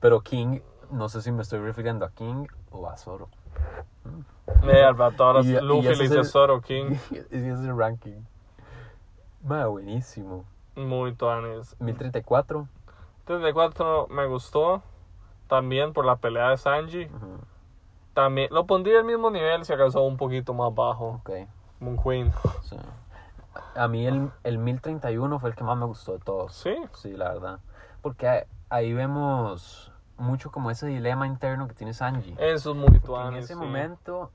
[0.00, 0.60] Pero king,
[0.90, 3.28] no sé si me estoy refiriendo a king o a Zoro.
[4.64, 6.96] Eh, Alberto, ahora Y- y Luffy le dice Zoro King.
[7.10, 8.20] Ese es el ranking.
[9.42, 10.44] Maje, buenísimo.
[10.76, 11.76] Muy tuanes.
[11.80, 12.68] 1034.
[13.24, 14.82] 34 me gustó.
[15.48, 17.08] También por la pelea de Sanji.
[18.14, 21.20] También lo pondría al mismo nivel si acaso un poquito más bajo.
[21.22, 21.30] Ok.
[21.80, 22.32] Moon Queen.
[22.62, 22.76] sí.
[23.74, 26.52] A mí el, el 1031 fue el que más me gustó de todos.
[26.54, 26.74] Sí.
[26.94, 27.58] Sí, la verdad.
[28.02, 32.34] Porque ahí- vemos mucho como ese dilema interno que tiene Sanji.
[32.38, 33.58] Eso es muy Porque en ese sí.
[33.58, 34.30] momento,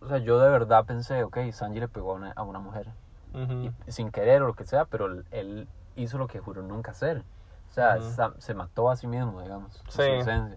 [0.00, 2.88] o sea, yo de verdad pensé, ok, Sanji le pegó a una, a una mujer.
[3.34, 7.22] Y- sin querer o lo que sea, pero él hizo lo que juró nunca hacer.
[7.70, 9.82] O sea, se mató a sí mismo, digamos.
[9.88, 10.02] Sí.
[10.24, 10.56] su.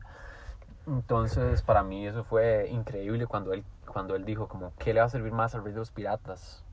[0.88, 5.06] Entonces, para mí eso fue increíble cuando él, cuando él dijo como, ¿qué le va
[5.06, 6.64] a servir más al rey de los piratas?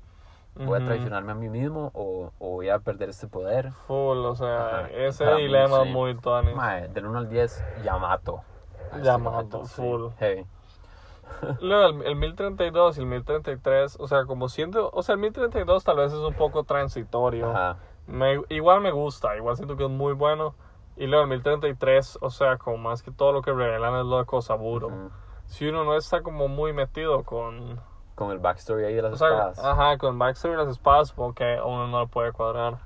[0.57, 3.71] ¿Voy a traicionarme a mí mismo o, o voy a perder este poder?
[3.87, 4.89] Full, o sea, Ajá.
[4.91, 5.89] ese Para mí, dilema sí.
[5.91, 6.57] muy tuanes.
[6.57, 8.43] Mae, del 1 al 10, Yamato.
[8.87, 10.09] Este Yamato, sí, full.
[10.19, 10.45] heavy.
[11.61, 15.85] Luego el, el 1032 y el 1033, o sea, como siendo, o sea, el 1032
[15.85, 17.49] tal vez es un poco transitorio.
[17.51, 17.77] Ajá.
[18.11, 20.55] Me, igual me gusta, igual siento que es muy bueno.
[20.97, 24.19] Y luego en 1033, o sea, como más que todo lo que revelan es lo
[24.19, 24.89] de Kosaburo.
[24.89, 25.11] Ujú.
[25.47, 27.81] Si uno no está como muy metido con...
[28.15, 29.59] Con el backstory ahí de las O sea, espadas.
[29.65, 32.79] ajá, con Backstory y las espadas, como que uno no lo puede cuadrar.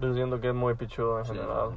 [0.00, 1.70] Yo siento que es muy pichudo en Sí, general.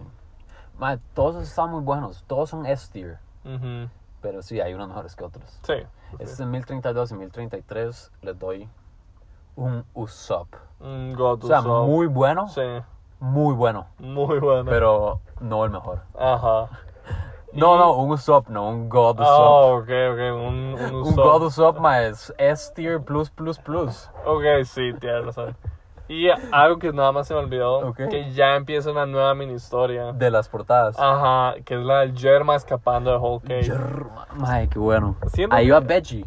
[0.79, 2.23] Mae, todos están muy buenos.
[2.27, 3.19] Todos son S-tier.
[3.43, 3.89] Ujú.
[4.21, 5.59] Pero sí, hay unos mejores que otros.
[5.63, 5.73] Sí.
[6.19, 8.69] Este en 1032 y 1033 les doy
[9.55, 10.53] un Usopp.
[10.79, 11.87] Un God O sea, Usopp.
[11.87, 12.47] muy bueno.
[12.49, 12.61] Sí,
[13.19, 13.85] Muy bueno.
[13.99, 14.69] muy bueno.
[14.69, 16.01] Pero no el mejor.
[16.17, 16.67] Ajá.
[17.53, 19.27] No, no, un Usopp, no un God Usopp.
[19.29, 21.17] Oh, ok, ok, un, un un Usopp.
[21.17, 24.09] God Usopp, mae, es S-tier plus plus plus.
[24.25, 25.57] Ok, sí, tienes razón.
[26.07, 28.07] Y algo que nada más se me olvidó, Ok.
[28.09, 30.13] que ya empieza una nueva mini historia.
[30.13, 30.97] De las portadas.
[30.97, 33.63] Ajá, que es la del Germa escapando de Whole Cake.
[33.63, 35.17] Yerr, Mae, qué bueno.
[35.49, 36.25] Ahí va Veggie.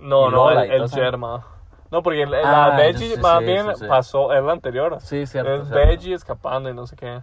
[0.00, 0.88] No, no, el, el.
[0.88, 1.44] Germa.
[1.92, 3.86] No, porque el- Ah, la Veggie sé, más sí, bien sí, sí.
[3.86, 4.96] pasó, es la anterior.
[5.00, 5.52] Sí, cierto.
[5.54, 5.74] es cierto.
[5.74, 7.20] Veggie escapando y no sé qué.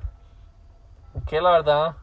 [1.25, 1.95] Que la verdad,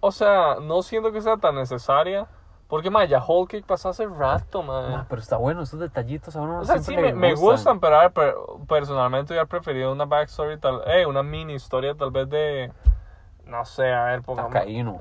[0.00, 2.26] o sea, no siento que sea tan necesaria.
[2.68, 5.06] Porque, ma, ya Whole Cake pasó hace rato, Ma, man.
[5.08, 8.00] pero está bueno, esos detallitos a uno O sea, sí, me, me gustan, pero a
[8.02, 8.34] ver, per-
[8.68, 12.72] personalmente hubiera preferido una backstory, tal, eh, una mini historia tal vez de,
[13.46, 14.54] no sé, a ver, pongamos...
[14.54, 15.00] Acaíno.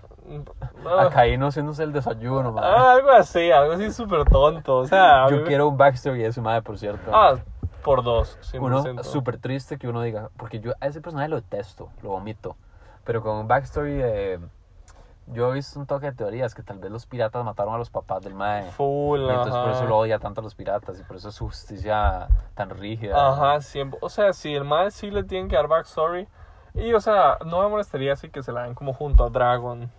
[0.85, 5.25] Ah, Acaíno haciéndose el desayuno, ah, algo así, algo así súper tonto, o sea...
[5.25, 7.11] a mí Yo quiero un backstory de ese mae, por cierto.
[7.13, 7.35] Ah,
[7.83, 8.59] por dos, 100%.
[8.61, 12.55] uno súper triste que uno diga, porque yo a ese personaje lo detesto, lo vomito.
[13.03, 14.39] Pero con un backstory de.
[15.27, 17.89] Yo he visto un toque de teorías que tal vez los piratas mataron a los
[17.89, 18.63] papás del mae.
[18.71, 19.71] Full, Y entonces por ajá.
[19.71, 23.31] eso lo odia tanto a los piratas y por eso es su justicia tan rígida.
[23.31, 23.99] Ajá, siempre.
[24.01, 26.27] O sea, si el mae sí le tienen que dar backstory.
[26.75, 29.89] Y, o sea, no me molestaría así que se la den como junto a Dragon.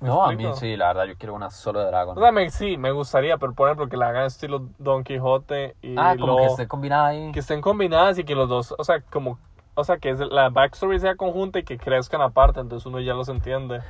[0.00, 2.16] ¿Me No, a mí sí, la verdad, yo quiero una solo de Dragon.
[2.16, 5.76] O sea, me- sí, me gustaría, pero por ejemplo, que la hagan estilo Don Quijote
[5.82, 7.32] y ah, como lo- que esté combinada ahí.
[7.32, 9.38] que estén combinadas y que los dos, o sea, como.
[9.74, 13.14] O sea, que es- la backstory sea conjunta y que crezcan aparte, entonces uno ya
[13.14, 13.80] los entiende.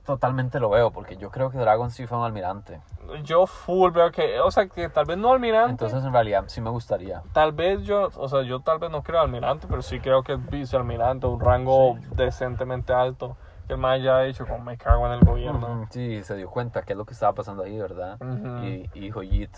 [0.00, 2.80] Totalmente lo veo, porque yo creo que Dragon sí fue un almirante.
[3.24, 5.70] Yo full veo que, o sea, que tal vez no almirante.
[5.70, 7.22] Entonces, en realidad, sí me gustaría.
[7.32, 10.34] Tal vez yo, o sea, yo tal vez no creo almirante, pero sí creo que
[10.34, 13.36] es vicealmirante, un rango decentemente alto.
[13.66, 15.86] Que el man ya ha dicho, como me cago en el gobierno.
[15.90, 18.18] Sí, se dio cuenta qué es lo que estaba pasando ahí, ¿verdad?
[18.20, 18.64] Ujú.
[18.64, 19.56] Y, y dijo Yeet.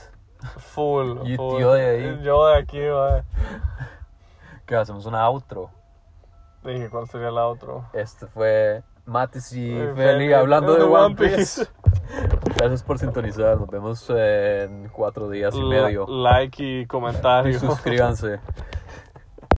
[0.59, 1.19] Full.
[1.27, 1.57] Y full.
[1.57, 2.21] tío de ahí.
[2.23, 3.25] Yo de aquí, va.
[4.67, 5.71] Que hacemos una outro.
[6.65, 7.89] Dije, ¿cuál sería la otra?
[7.93, 11.67] Este fue Matis y Eh, Feli hablando de One Piece.
[12.57, 13.59] Gracias por sintonizar.
[13.59, 16.07] Nos vemos en cuatro días y medio.
[16.09, 17.59] Like y Y comentario.
[17.59, 18.41] suscríbanse.